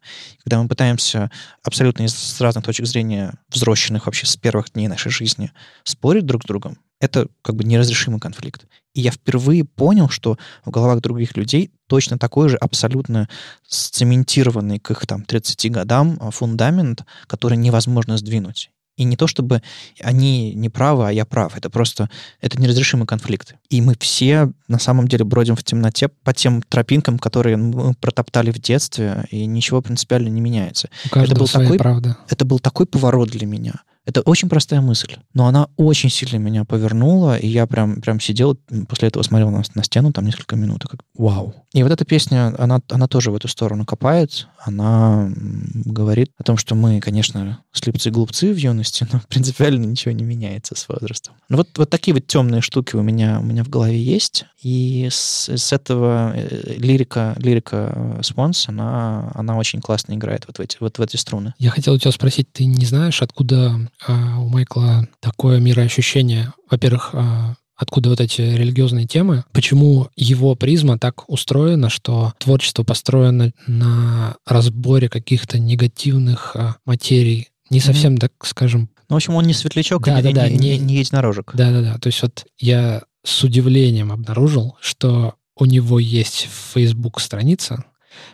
Когда 0.43 0.61
мы 0.61 0.67
пытаемся 0.67 1.29
абсолютно 1.63 2.07
с 2.07 2.41
разных 2.41 2.65
точек 2.65 2.87
зрения, 2.87 3.35
взросленных 3.49 4.07
вообще 4.07 4.25
с 4.25 4.35
первых 4.35 4.73
дней 4.73 4.87
нашей 4.87 5.11
жизни, 5.11 5.51
спорить 5.83 6.25
друг 6.25 6.43
с 6.43 6.47
другом, 6.47 6.79
это 6.99 7.27
как 7.43 7.55
бы 7.55 7.63
неразрешимый 7.63 8.19
конфликт. 8.19 8.65
И 8.95 9.01
я 9.01 9.11
впервые 9.11 9.65
понял, 9.65 10.09
что 10.09 10.37
в 10.65 10.71
головах 10.71 11.01
других 11.01 11.37
людей 11.37 11.71
точно 11.87 12.17
такой 12.17 12.49
же 12.49 12.57
абсолютно 12.57 13.29
сцементированный 13.67 14.79
к 14.79 14.91
их 14.91 15.05
там 15.07 15.23
30 15.23 15.71
годам 15.71 16.17
а, 16.19 16.31
фундамент, 16.31 17.03
который 17.27 17.57
невозможно 17.57 18.17
сдвинуть. 18.17 18.69
И 18.97 19.05
не 19.05 19.15
то, 19.15 19.27
чтобы 19.27 19.61
они 20.01 20.53
не 20.53 20.67
правы, 20.67 21.07
а 21.07 21.11
я 21.11 21.25
прав. 21.25 21.55
Это 21.55 21.69
просто 21.69 22.09
это 22.41 22.59
неразрешимые 22.61 23.07
конфликты. 23.07 23.57
И 23.69 23.79
мы 23.79 23.95
все 23.97 24.51
на 24.67 24.77
самом 24.77 25.07
деле 25.07 25.23
бродим 25.23 25.55
в 25.55 25.63
темноте 25.63 26.09
по 26.09 26.33
тем 26.33 26.61
тропинкам, 26.61 27.17
которые 27.17 27.55
мы 27.55 27.93
протоптали 27.93 28.51
в 28.51 28.59
детстве, 28.59 29.25
и 29.31 29.45
ничего 29.45 29.81
принципиально 29.81 30.27
не 30.27 30.41
меняется. 30.41 30.89
Каждого 31.11 31.39
был 31.39 31.47
такой- 31.47 31.77
правда. 31.77 32.17
Это 32.27 32.43
был 32.43 32.59
такой 32.59 32.87
поворот 32.87 33.29
для 33.29 33.47
меня. 33.47 33.75
Это 34.09 34.21
очень 34.21 34.49
простая 34.49 34.81
мысль, 34.81 35.17
но 35.35 35.45
она 35.45 35.67
очень 35.77 36.09
сильно 36.09 36.37
меня 36.37 36.65
повернула, 36.65 37.37
и 37.37 37.45
я 37.45 37.67
прям, 37.67 38.01
прям 38.01 38.19
сидел, 38.19 38.57
после 38.87 39.09
этого 39.09 39.21
смотрел 39.21 39.51
на, 39.51 39.61
на 39.75 39.83
стену 39.83 40.11
там 40.11 40.25
несколько 40.25 40.55
минут, 40.55 40.83
как 40.89 41.01
вау. 41.13 41.53
И 41.73 41.83
вот 41.83 41.91
эта 41.91 42.05
песня, 42.05 42.55
она, 42.57 42.81
она 42.89 43.07
тоже 43.07 43.29
в 43.29 43.35
эту 43.35 43.47
сторону 43.47 43.85
копает, 43.85 44.47
она 44.57 45.31
говорит 45.35 46.31
о 46.39 46.43
том, 46.43 46.57
что 46.57 46.73
мы, 46.73 46.99
конечно, 47.01 47.59
слепцы-глупцы 47.71 48.51
в 48.51 48.57
юности, 48.57 49.07
но 49.11 49.21
принципиально 49.29 49.85
ничего 49.85 50.11
не 50.11 50.23
меняется 50.23 50.75
с 50.75 50.89
возрастом. 50.89 51.35
Ну 51.47 51.57
вот, 51.57 51.69
вот 51.77 51.91
такие 51.91 52.15
вот 52.15 52.25
темные 52.25 52.61
штуки 52.61 52.95
у 52.95 53.03
меня, 53.03 53.39
у 53.39 53.43
меня 53.43 53.63
в 53.63 53.69
голове 53.69 54.01
есть, 54.01 54.45
и 54.63 55.07
с, 55.11 55.49
с 55.49 55.71
этого 55.71 56.33
э, 56.35 56.73
лирика, 56.77 57.35
лирика 57.37 57.93
э, 57.95 58.21
Swans, 58.21 58.65
она, 58.65 59.31
она 59.35 59.55
очень 59.55 59.81
классно 59.81 60.13
играет 60.13 60.45
вот 60.47 60.57
в 60.57 60.61
эти, 60.61 60.77
вот 60.79 60.97
в 60.97 61.01
эти 61.01 61.15
струны. 61.15 61.53
Я 61.59 61.69
хотел 61.69 61.93
у 61.93 61.99
тебя 61.99 62.11
спросить, 62.11 62.51
ты 62.51 62.65
не 62.65 62.85
знаешь, 62.85 63.21
откуда 63.21 63.87
у 64.07 64.47
Майкла 64.49 65.07
такое 65.19 65.59
мироощущение? 65.59 66.53
Во-первых, 66.69 67.09
а, 67.13 67.55
откуда 67.75 68.09
вот 68.09 68.21
эти 68.21 68.41
религиозные 68.41 69.05
темы? 69.07 69.43
Почему 69.51 70.09
его 70.15 70.55
призма 70.55 70.97
так 70.97 71.29
устроена, 71.29 71.89
что 71.89 72.33
творчество 72.37 72.83
построено 72.83 73.51
на 73.67 74.35
разборе 74.45 75.09
каких-то 75.09 75.59
негативных 75.59 76.55
а, 76.55 76.75
материй? 76.85 77.49
Не 77.69 77.79
совсем, 77.79 78.17
так 78.17 78.31
скажем, 78.43 78.89
Ну, 79.09 79.15
в 79.15 79.17
общем, 79.17 79.35
он 79.35 79.45
не 79.45 79.53
светлячок 79.53 80.07
и 80.07 80.11
Да, 80.11 80.17
не, 80.21 80.33
да, 80.33 80.41
да, 80.41 80.49
не- 80.49 80.57
не- 80.57 80.77
не- 80.77 80.95
единорожек. 80.99 81.51
Да-да-да. 81.53 81.97
То 81.99 82.07
есть 82.07 82.21
вот 82.21 82.45
я 82.59 83.03
с 83.23 83.43
удивлением 83.43 84.11
обнаружил, 84.11 84.75
что 84.81 85.35
у 85.55 85.65
него 85.65 85.99
есть 85.99 86.47
Facebook 86.73 87.19
страница, 87.19 87.83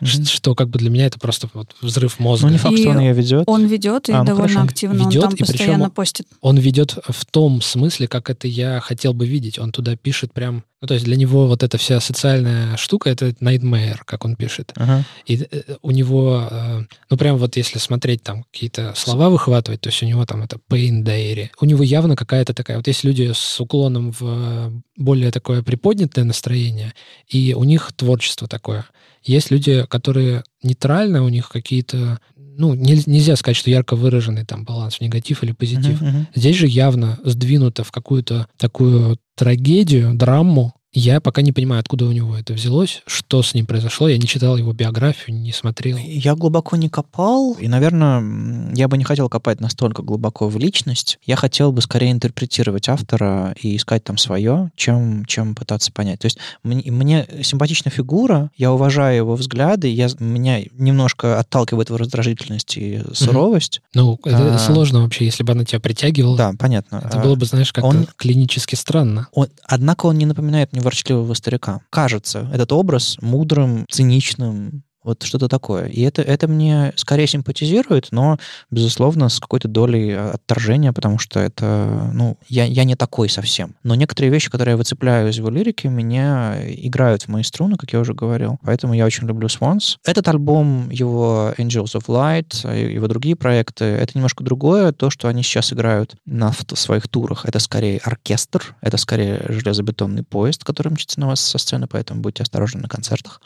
Ш- 0.02 0.24
что 0.24 0.54
как 0.54 0.68
бы 0.68 0.78
для 0.78 0.90
меня 0.90 1.06
это 1.06 1.18
просто 1.18 1.48
вот 1.54 1.74
взрыв 1.80 2.18
мозга. 2.18 2.46
Ну, 2.46 2.52
не 2.52 2.58
факт, 2.58 2.74
И 2.76 2.82
что 2.82 2.90
он 2.90 3.00
ее 3.00 3.12
ведет. 3.12 3.44
Он 3.46 3.66
ведет 3.66 4.08
и 4.08 4.12
А, 4.12 4.18
ну, 4.20 4.24
довольно 4.26 4.48
хорошо. 4.48 4.64
активно. 4.68 4.98
Ведет, 5.04 5.22
он 5.24 5.28
там 5.30 5.30
и 5.30 5.36
причем 5.38 5.46
постоянно 5.52 5.84
он- 5.84 5.90
постит. 5.90 6.26
Он 6.40 6.58
ведет 6.58 6.98
в 7.08 7.24
том 7.26 7.62
смысле, 7.62 8.08
как 8.08 8.30
это 8.30 8.48
я 8.48 8.80
хотел 8.80 9.14
бы 9.14 9.26
видеть. 9.26 9.58
Он 9.58 9.72
туда 9.72 9.96
пишет 9.96 10.32
прям... 10.32 10.64
Ну, 10.86 10.88
то 10.88 10.94
есть 10.94 11.04
для 11.04 11.16
него 11.16 11.48
вот 11.48 11.64
эта 11.64 11.78
вся 11.78 11.98
социальная 11.98 12.76
штука— 12.76 13.10
это 13.10 13.30
nightmare, 13.40 13.98
как 14.04 14.24
он 14.24 14.36
пишет. 14.36 14.72
Ага. 14.76 15.04
И 15.26 15.44
э, 15.50 15.62
у 15.82 15.90
него, 15.90 16.46
э, 16.48 16.82
ну, 17.10 17.16
прям 17.16 17.38
вот 17.38 17.56
если 17.56 17.80
смотреть 17.80 18.22
там 18.22 18.44
какие-то 18.44 18.92
слова 18.94 19.28
выхватывать, 19.28 19.80
то 19.80 19.88
есть 19.88 20.00
у 20.04 20.06
него 20.06 20.24
там 20.26 20.42
это 20.42 20.60
pain 20.70 21.02
diary. 21.02 21.48
У 21.60 21.64
него 21.64 21.82
явно 21.82 22.14
какая-то 22.14 22.54
такая... 22.54 22.76
Вот 22.76 22.86
есть 22.86 23.02
люди 23.02 23.32
с 23.34 23.60
уклоном 23.60 24.12
в 24.12 24.20
э, 24.22 24.70
более 24.96 25.32
такое 25.32 25.64
приподнятое 25.64 26.24
настроение, 26.24 26.94
и 27.26 27.52
у 27.54 27.64
них 27.64 27.90
творчество 27.96 28.46
такое. 28.46 28.86
Есть 29.24 29.50
люди, 29.50 29.84
которые 29.88 30.44
нейтрально, 30.62 31.24
у 31.24 31.28
них 31.28 31.48
какие-то... 31.48 32.20
Ну, 32.36 32.74
нель- 32.74 33.02
нельзя 33.06 33.34
сказать, 33.34 33.56
что 33.56 33.70
ярко 33.70 33.96
выраженный 33.96 34.44
там 34.44 34.64
баланс 34.64 34.94
в 34.94 35.00
негатив 35.00 35.42
или 35.42 35.50
позитив. 35.50 36.00
Мгм, 36.00 36.10
мгм. 36.10 36.26
Здесь 36.34 36.56
же 36.56 36.68
явно 36.68 37.18
сдвинуто 37.24 37.82
в 37.82 37.90
какую-то 37.90 38.46
такую 38.56 39.18
трагедию, 39.34 40.14
драму. 40.14 40.72
Я 40.98 41.20
пока 41.20 41.42
не 41.42 41.52
понимаю, 41.52 41.80
откуда 41.80 42.06
у 42.06 42.12
него 42.12 42.38
это 42.38 42.54
взялось, 42.54 43.02
что 43.06 43.42
с 43.42 43.52
ним 43.52 43.66
произошло. 43.66 44.08
Я 44.08 44.16
не 44.16 44.26
читал 44.26 44.56
его 44.56 44.72
биографию, 44.72 45.36
не 45.36 45.52
смотрел. 45.52 45.98
Я 45.98 46.34
глубоко 46.34 46.76
не 46.76 46.88
копал, 46.88 47.52
и, 47.52 47.68
наверное, 47.68 48.72
я 48.74 48.88
бы 48.88 48.96
не 48.96 49.04
хотел 49.04 49.28
копать 49.28 49.60
настолько 49.60 50.02
глубоко 50.02 50.48
в 50.48 50.56
личность. 50.56 51.18
Я 51.26 51.36
хотел 51.36 51.70
бы 51.70 51.82
скорее 51.82 52.12
интерпретировать 52.12 52.88
автора 52.88 53.54
и 53.60 53.76
искать 53.76 54.04
там 54.04 54.16
свое, 54.16 54.70
чем, 54.74 55.26
чем 55.26 55.54
пытаться 55.54 55.92
понять. 55.92 56.20
То 56.20 56.28
есть 56.28 56.38
мне, 56.62 56.90
мне 56.90 57.26
симпатична 57.42 57.90
фигура, 57.90 58.50
я 58.56 58.72
уважаю 58.72 59.16
его 59.18 59.34
взгляды, 59.34 59.88
я, 59.88 60.08
меня 60.18 60.62
немножко 60.78 61.38
отталкивает 61.38 61.90
его 61.90 61.98
раздражительность 61.98 62.78
и 62.78 63.02
суровость. 63.12 63.82
Ну, 63.92 64.18
это 64.24 64.54
А. 64.54 64.58
сложно 64.58 65.02
вообще, 65.02 65.26
если 65.26 65.42
бы 65.42 65.52
она 65.52 65.66
тебя 65.66 65.78
притягивала. 65.78 66.38
Да, 66.38 66.52
понятно. 66.58 67.02
Это 67.04 67.18
было 67.18 67.34
бы, 67.34 67.44
знаешь, 67.44 67.70
как-то 67.70 67.86
он- 67.86 68.06
клинически 68.16 68.76
странно. 68.76 69.28
Он, 69.32 69.48
однако 69.62 70.06
он 70.06 70.16
не 70.16 70.24
напоминает 70.24 70.72
мне 70.72 70.85
ворчливого 70.86 71.34
старика. 71.34 71.80
Кажется, 71.90 72.48
этот 72.54 72.70
образ 72.70 73.16
мудрым, 73.20 73.86
циничным, 73.90 74.84
вот 75.06 75.22
что-то 75.22 75.48
такое. 75.48 75.86
И 75.86 76.02
это, 76.02 76.20
это 76.20 76.48
мне 76.48 76.92
скорее 76.96 77.28
симпатизирует, 77.28 78.08
но, 78.10 78.38
безусловно, 78.72 79.28
с 79.28 79.38
какой-то 79.38 79.68
долей 79.68 80.12
а, 80.12 80.32
отторжения, 80.34 80.92
потому 80.92 81.18
что 81.18 81.38
это, 81.38 82.10
ну, 82.12 82.36
я, 82.48 82.64
я 82.64 82.82
не 82.82 82.96
такой 82.96 83.28
совсем. 83.28 83.76
Но 83.84 83.94
некоторые 83.94 84.32
вещи, 84.32 84.50
которые 84.50 84.72
я 84.72 84.76
выцепляю 84.76 85.30
из 85.30 85.36
его 85.36 85.48
лирики, 85.48 85.86
меня 85.86 86.56
играют 86.66 87.22
в 87.22 87.28
мои 87.28 87.44
струны, 87.44 87.76
как 87.76 87.92
я 87.92 88.00
уже 88.00 88.14
говорил. 88.14 88.58
Поэтому 88.64 88.94
я 88.94 89.06
очень 89.06 89.28
люблю 89.28 89.46
Swans. 89.46 89.98
Этот 90.04 90.26
альбом, 90.26 90.90
его 90.90 91.54
Angels 91.56 91.94
of 91.94 92.06
Light, 92.08 92.76
и 92.76 92.94
его 92.94 93.06
другие 93.06 93.36
проекты, 93.36 93.84
это 93.84 94.12
немножко 94.16 94.42
другое. 94.42 94.90
То, 94.90 95.10
что 95.10 95.28
они 95.28 95.44
сейчас 95.44 95.72
играют 95.72 96.16
на 96.26 96.52
своих 96.74 97.06
турах, 97.06 97.46
это 97.46 97.60
скорее 97.60 97.98
оркестр, 97.98 98.74
это 98.80 98.96
скорее 98.96 99.40
железобетонный 99.50 100.24
поезд, 100.24 100.64
который 100.64 100.92
мчится 100.92 101.20
на 101.20 101.28
вас 101.28 101.40
со 101.40 101.58
сцены, 101.58 101.86
поэтому 101.86 102.22
будьте 102.22 102.42
осторожны 102.42 102.80
на 102.80 102.88
концертах. 102.88 103.40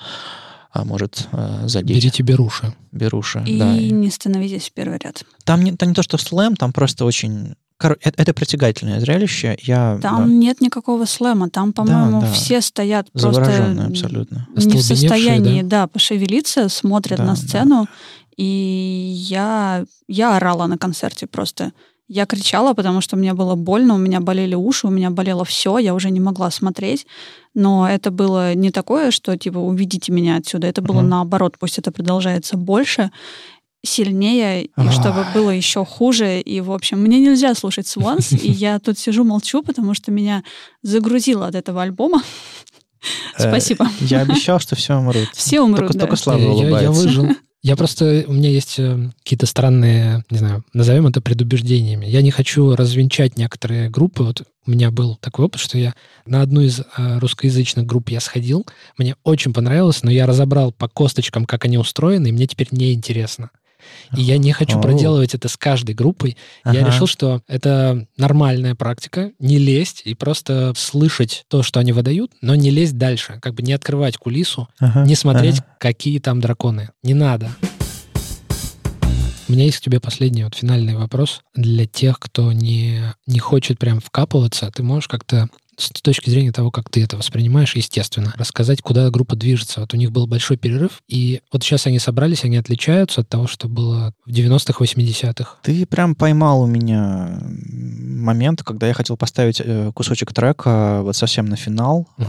А 0.72 0.84
может 0.84 1.26
э, 1.32 1.66
задеть 1.66 1.96
Берите 1.96 2.22
беруши. 2.22 2.72
беруши. 2.92 3.42
И 3.46 3.58
да. 3.58 3.74
не 3.74 4.10
становитесь 4.10 4.68
в 4.68 4.72
первый 4.72 4.98
ряд. 5.02 5.24
Там, 5.44 5.62
не, 5.64 5.72
там 5.76 5.88
не 5.88 5.94
то, 5.94 6.02
что 6.02 6.16
слэм, 6.16 6.54
там 6.56 6.72
просто 6.72 7.04
очень 7.04 7.54
Кор- 7.76 7.96
это, 8.02 8.22
это 8.22 8.34
притягательное 8.34 9.00
зрелище. 9.00 9.56
Я 9.62 9.98
Там 10.02 10.24
да, 10.26 10.30
нет 10.32 10.60
никакого 10.60 11.06
слэма. 11.06 11.48
Там, 11.48 11.72
по-моему, 11.72 12.20
да. 12.20 12.30
все 12.32 12.60
стоят 12.60 13.10
просто 13.10 13.40
абсолютно. 13.86 14.46
не 14.54 14.76
в 14.76 14.82
состоянии, 14.82 15.62
да? 15.62 15.82
да, 15.82 15.86
пошевелиться, 15.86 16.68
смотрят 16.68 17.18
Да, 17.18 17.24
на 17.24 17.30
да. 17.34 17.36
сцену. 17.36 17.88
И 18.36 18.44
я, 19.16 19.84
я 20.08 20.36
орала 20.36 20.66
на 20.66 20.76
концерте 20.78 21.26
просто. 21.26 21.72
Я 22.12 22.26
кричала, 22.26 22.74
потому 22.74 23.00
что 23.00 23.16
мне 23.16 23.34
было 23.34 23.54
больно, 23.54 23.94
у 23.94 23.98
меня 23.98 24.18
болели 24.20 24.56
уши, 24.56 24.88
у 24.88 24.90
меня 24.90 25.10
болело 25.10 25.44
все, 25.44 25.78
я 25.78 25.94
уже 25.94 26.10
не 26.10 26.18
могла 26.18 26.50
смотреть. 26.50 27.06
Но 27.54 27.88
это 27.88 28.10
было 28.10 28.52
не 28.54 28.72
такое, 28.72 29.12
что 29.12 29.36
типа 29.38 29.58
уведите 29.58 30.10
меня 30.10 30.34
отсюда. 30.36 30.66
Это 30.66 30.82
было 30.82 31.00
Мгм. 31.02 31.08
наоборот, 31.08 31.54
пусть 31.56 31.78
это 31.78 31.92
продолжается 31.92 32.56
больше, 32.56 33.12
сильнее, 33.86 34.64
и 34.64 34.90
чтобы 34.90 35.24
было 35.34 35.50
еще 35.50 35.84
хуже. 35.84 36.40
И, 36.40 36.60
в 36.60 36.72
общем, 36.72 36.98
мне 37.00 37.20
нельзя 37.20 37.54
слушать 37.54 37.86
Swans, 37.86 38.36
и 38.36 38.50
я 38.50 38.80
тут 38.80 38.98
сижу, 38.98 39.22
молчу, 39.22 39.62
потому 39.62 39.94
что 39.94 40.10
меня 40.10 40.42
загрузило 40.82 41.46
от 41.46 41.54
этого 41.54 41.80
альбома. 41.80 42.22
Э, 43.38 43.48
Спасибо. 43.48 43.88
Я 44.00 44.22
обещал, 44.22 44.58
что 44.58 44.74
все 44.74 44.96
умрут. 44.96 45.28
Все 45.32 45.60
умрут, 45.60 45.78
Только, 45.80 45.92
да. 45.94 46.00
только 46.00 46.16
Слава 46.16 46.38
Я- 46.40 46.44
я, 46.46 46.50
улыбается. 46.50 47.02
выжил. 47.02 47.28
Я 47.62 47.76
просто... 47.76 48.24
У 48.26 48.32
меня 48.32 48.48
есть 48.48 48.78
э, 48.78 49.10
какие-то 49.22 49.44
странные, 49.44 50.24
не 50.30 50.38
знаю, 50.38 50.64
назовем 50.72 51.06
это 51.06 51.20
предубеждениями. 51.20 52.06
Я 52.06 52.22
не 52.22 52.30
хочу 52.30 52.74
развенчать 52.74 53.36
некоторые 53.36 53.90
группы. 53.90 54.22
Вот 54.22 54.44
у 54.66 54.70
меня 54.70 54.90
был 54.90 55.16
такой 55.16 55.44
опыт, 55.44 55.60
что 55.60 55.76
я 55.76 55.94
на 56.24 56.40
одну 56.40 56.62
из 56.62 56.80
э, 56.80 57.18
русскоязычных 57.18 57.84
групп 57.84 58.08
я 58.08 58.20
сходил. 58.20 58.66
Мне 58.96 59.14
очень 59.24 59.52
понравилось, 59.52 60.02
но 60.02 60.10
я 60.10 60.26
разобрал 60.26 60.72
по 60.72 60.88
косточкам, 60.88 61.44
как 61.44 61.66
они 61.66 61.76
устроены, 61.76 62.28
и 62.28 62.32
мне 62.32 62.46
теперь 62.46 62.68
неинтересно. 62.70 63.50
И 64.16 64.22
я 64.22 64.38
не 64.38 64.52
хочу 64.52 64.80
проделывать 64.80 65.34
это 65.34 65.48
с 65.48 65.56
каждой 65.56 65.94
группой. 65.94 66.36
Я 66.64 66.84
решил, 66.84 67.06
что 67.06 67.42
это 67.46 68.06
нормальная 68.16 68.74
практика, 68.74 69.32
не 69.38 69.58
лезть 69.58 70.02
и 70.04 70.14
просто 70.14 70.72
слышать 70.76 71.44
то, 71.48 71.62
что 71.62 71.80
они 71.80 71.92
выдают, 71.92 72.32
но 72.40 72.54
не 72.54 72.70
лезть 72.70 72.96
дальше, 72.96 73.38
как 73.40 73.54
бы 73.54 73.62
не 73.62 73.72
открывать 73.72 74.16
кулису, 74.16 74.68
не 74.80 75.14
смотреть, 75.14 75.60
какие 75.78 76.18
там 76.18 76.40
драконы. 76.40 76.90
Не 77.02 77.14
надо. 77.14 77.50
У 79.48 79.52
меня 79.52 79.64
есть 79.64 79.78
к 79.78 79.80
тебе 79.80 79.98
последний 79.98 80.44
вот 80.44 80.54
финальный 80.54 80.94
вопрос 80.94 81.42
для 81.56 81.84
тех, 81.84 82.20
кто 82.20 82.52
не, 82.52 83.00
не 83.26 83.40
хочет 83.40 83.80
прям 83.80 83.98
вкапываться. 83.98 84.70
Ты 84.70 84.84
можешь 84.84 85.08
как-то 85.08 85.48
с 85.80 86.02
точки 86.02 86.30
зрения 86.30 86.52
того, 86.52 86.70
как 86.70 86.90
ты 86.90 87.02
это 87.02 87.16
воспринимаешь, 87.16 87.76
естественно, 87.76 88.32
рассказать, 88.36 88.82
куда 88.82 89.10
группа 89.10 89.36
движется. 89.36 89.80
Вот 89.80 89.94
у 89.94 89.96
них 89.96 90.12
был 90.12 90.26
большой 90.26 90.56
перерыв, 90.56 91.00
и 91.08 91.40
вот 91.52 91.62
сейчас 91.62 91.86
они 91.86 91.98
собрались, 91.98 92.44
они 92.44 92.56
отличаются 92.56 93.22
от 93.22 93.28
того, 93.28 93.46
что 93.46 93.68
было 93.68 94.12
в 94.24 94.30
90-х, 94.30 94.82
80-х. 94.84 95.56
Ты 95.62 95.86
прям 95.86 96.14
поймал 96.14 96.62
у 96.62 96.66
меня 96.66 97.40
момент, 98.20 98.62
когда 98.62 98.86
я 98.86 98.94
хотел 98.94 99.16
поставить 99.16 99.60
э, 99.64 99.92
кусочек 99.94 100.32
трека 100.32 101.00
вот 101.02 101.16
совсем 101.16 101.46
на 101.46 101.56
финал, 101.56 102.08
э, 102.18 102.22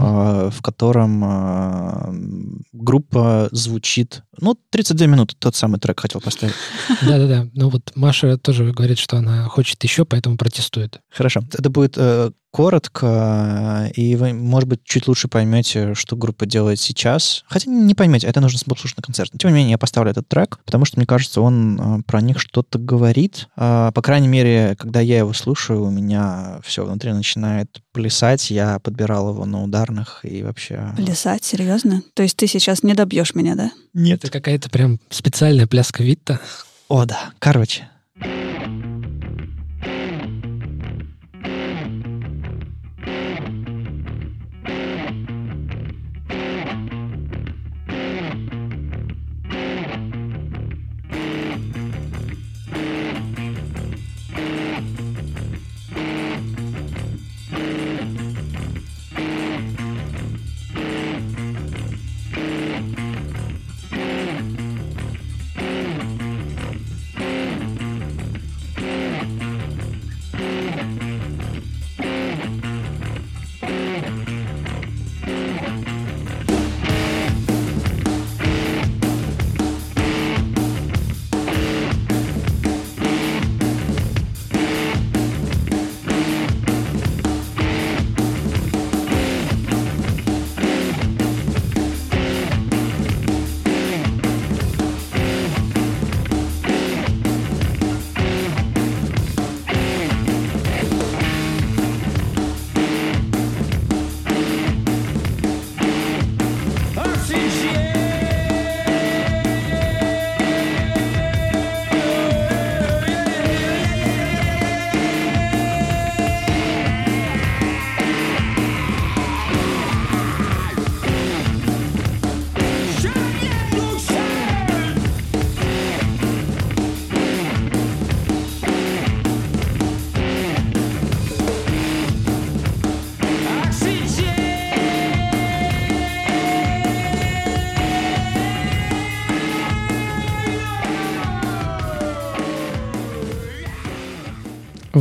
в 0.51 0.61
котором 0.61 1.23
э, 1.23 2.61
группа 2.73 3.49
звучит... 3.51 4.23
Ну, 4.39 4.57
32 4.69 5.07
минуты, 5.07 5.35
тот 5.37 5.55
самый 5.55 5.79
трек 5.79 5.99
хотел 5.99 6.21
поставить. 6.21 6.53
Да-да-да. 7.01 7.47
Ну 7.53 7.69
вот 7.69 7.91
Маша 7.95 8.37
тоже 8.37 8.71
говорит, 8.71 8.97
что 8.97 9.17
она 9.17 9.45
хочет 9.49 9.83
еще, 9.83 10.05
поэтому 10.05 10.37
протестует. 10.37 11.01
Хорошо. 11.09 11.41
Это 11.51 11.69
будет 11.69 11.95
э, 11.97 12.31
коротко, 12.51 13.89
и 13.95 14.15
вы, 14.15 14.33
может 14.33 14.69
быть, 14.69 14.83
чуть 14.83 15.07
лучше 15.07 15.27
поймете, 15.27 15.93
что 15.95 16.15
группа 16.15 16.45
делает 16.45 16.79
сейчас. 16.79 17.43
Хотя 17.47 17.69
не 17.69 17.95
поймете, 17.95 18.27
это 18.27 18.41
нужно 18.41 18.59
слушать 18.59 18.97
на 18.97 19.03
концерте. 19.03 19.37
Тем 19.37 19.49
не 19.51 19.55
менее, 19.55 19.71
я 19.71 19.77
поставлю 19.77 20.11
этот 20.11 20.27
трек, 20.27 20.59
потому 20.65 20.85
что, 20.85 20.97
мне 20.97 21.05
кажется, 21.05 21.41
он 21.41 21.79
э, 21.79 22.03
про 22.03 22.21
них 22.21 22.39
что-то 22.39 22.77
говорит. 22.77 23.47
А, 23.55 23.91
По 23.91 24.01
крайней 24.01 24.27
мере, 24.27 24.75
когда 24.77 24.99
я 24.99 25.19
его 25.19 25.33
слушаю, 25.33 25.83
у 25.83 25.89
меня 25.89 26.59
все 26.63 26.85
внутри 26.85 27.13
начинает 27.13 27.81
плясать. 27.91 28.49
Я 28.49 28.79
подбирал 28.79 29.29
его 29.29 29.45
на 29.45 29.63
ударных 29.63 30.21
и 30.23 30.43
вообще... 30.43 30.93
Плясать, 30.95 31.43
серьезно? 31.43 32.01
То 32.13 32.23
есть 32.23 32.37
ты 32.37 32.47
сейчас 32.47 32.83
не 32.83 32.93
добьешь 32.93 33.35
меня, 33.35 33.55
да? 33.55 33.71
Нет. 33.93 34.23
Это 34.23 34.31
какая-то 34.31 34.69
прям 34.69 34.99
специальная 35.09 35.67
пляска 35.67 36.03
Витта. 36.03 36.39
О, 36.87 37.05
да. 37.05 37.31
Короче. 37.39 37.90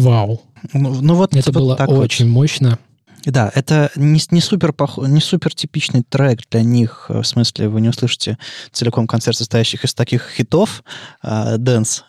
Вау. 0.00 0.42
Ну, 0.72 1.00
ну 1.00 1.14
вот, 1.14 1.34
Это 1.34 1.52
вот 1.52 1.54
было 1.54 1.76
так 1.76 1.88
вот. 1.88 1.98
очень 1.98 2.28
мощно. 2.28 2.78
Да, 3.26 3.52
это 3.54 3.90
не, 3.96 4.18
не, 4.30 4.40
супер 4.40 4.72
пох... 4.72 4.96
не 4.96 5.20
супер 5.20 5.54
типичный 5.54 6.02
трек 6.02 6.40
для 6.50 6.62
них, 6.62 7.06
э, 7.10 7.20
в 7.20 7.26
смысле 7.26 7.68
вы 7.68 7.82
не 7.82 7.90
услышите 7.90 8.38
целиком 8.72 9.06
концерт, 9.06 9.36
состоящих 9.36 9.84
из 9.84 9.92
таких 9.92 10.30
хитов, 10.34 10.82
dance, 11.22 12.04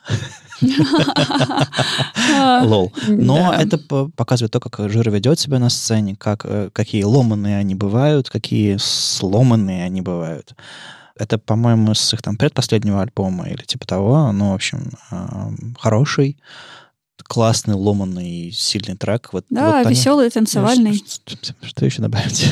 LOL. 2.62 2.94
Но 3.08 3.54
это 3.54 3.78
показывает 3.78 4.52
то, 4.52 4.62
как 4.62 4.90
Джира 4.90 5.12
ведет 5.12 5.40
себя 5.40 5.60
на 5.60 5.70
сцене, 5.70 6.16
как, 6.16 6.46
э, 6.46 6.70
какие 6.72 7.04
ломанные 7.04 7.58
они 7.58 7.76
бывают, 7.76 8.30
какие 8.30 8.78
сломанные 8.80 9.84
они 9.84 10.02
бывают. 10.02 10.56
Это, 11.16 11.38
по-моему, 11.38 11.94
с 11.94 12.14
их 12.14 12.22
там 12.22 12.38
предпоследнего 12.38 13.02
альбома 13.02 13.50
или 13.50 13.64
типа 13.64 13.86
того. 13.86 14.32
Ну, 14.32 14.52
в 14.52 14.56
общем, 14.56 14.92
эм, 15.12 15.76
хороший, 15.80 16.38
классный, 17.32 17.76
ломанный, 17.76 18.52
сильный 18.52 18.98
трек. 18.98 19.30
Вот, 19.32 19.46
Да, 19.50 19.68
вот 19.78 19.86
они- 19.86 19.96
веселый, 19.96 20.30
танцевальный. 20.30 20.96
Что, 20.96 21.38
что- 21.42 21.56
что 21.62 21.86
еще 21.86 22.02
добавить? 22.02 22.52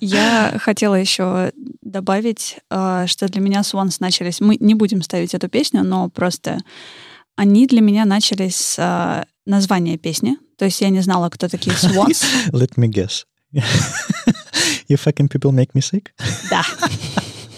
Я 0.00 0.56
хотела 0.62 0.94
еще 0.94 1.50
добавить, 1.82 2.58
э, 2.70 3.06
что 3.08 3.26
для 3.26 3.40
меня 3.40 3.62
Swans 3.62 3.96
начались... 3.98 4.40
Мы 4.40 4.56
не 4.60 4.74
будем 4.74 5.02
ставить 5.02 5.34
эту 5.34 5.48
песню, 5.48 5.82
но 5.82 6.08
просто 6.08 6.58
они 7.34 7.66
для 7.66 7.80
меня 7.80 8.04
начались 8.04 8.54
с 8.54 8.78
э, 8.78 9.24
названия 9.46 9.98
песни. 9.98 10.36
То 10.58 10.64
есть 10.64 10.80
я 10.80 10.88
не 10.90 11.00
знала, 11.00 11.28
кто 11.28 11.48
такие 11.48 11.74
Swans. 11.74 12.24
Let 12.52 12.76
me 12.76 12.86
guess. 12.88 13.24
You 14.88 14.96
fucking 14.96 15.28
people 15.28 15.50
make 15.50 15.72
me 15.74 15.80
sick? 15.80 16.12
Да. 16.48 16.62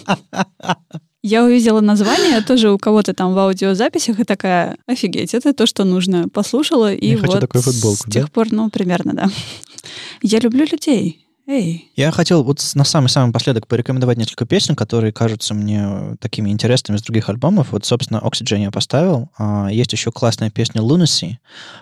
Я 1.23 1.45
увидела 1.45 1.81
название 1.81 2.41
тоже 2.47 2.71
у 2.71 2.79
кого-то 2.79 3.15
там 3.15 3.35
в 3.35 3.39
аудиозаписях 3.39 4.21
и 4.21 4.25
такая, 4.25 4.77
офигеть, 4.87 5.35
это 5.35 5.53
то, 5.53 5.67
что 5.67 5.85
нужно. 5.85 6.29
Послушала, 6.29 6.93
и 6.93 7.11
Я 7.11 7.17
вот 7.19 7.27
хочу 7.27 7.41
такую 7.41 7.63
футболку, 7.63 8.11
с 8.11 8.13
тех 8.13 8.27
да? 8.27 8.31
пор, 8.33 8.49
ну, 8.51 8.71
примерно, 8.71 9.15
да. 9.15 9.29
Я 10.23 10.39
люблю 10.39 10.67
людей. 10.71 11.25
Эй, 11.51 11.91
Я 11.97 12.11
хотел 12.11 12.45
вот 12.45 12.63
на 12.75 12.85
самый-самый 12.85 13.33
последок 13.33 13.67
порекомендовать 13.67 14.19
несколько 14.19 14.45
песен, 14.45 14.77
которые 14.77 15.15
кажутся 15.15 15.55
мне 15.55 16.15
такими 16.21 16.51
интересными 16.51 16.99
с 16.99 17.03
других 17.03 17.31
альбомов. 17.31 17.73
Вот, 17.73 17.87
собственно, 17.87 18.19
Oxygen 18.19 18.65
я 18.65 18.71
поставил. 18.71 19.31
А, 19.39 19.69
Есть 19.69 19.95
еще 19.95 20.13
классная 20.13 20.51
песня 20.51 20.83
Lunacy, 20.83 21.37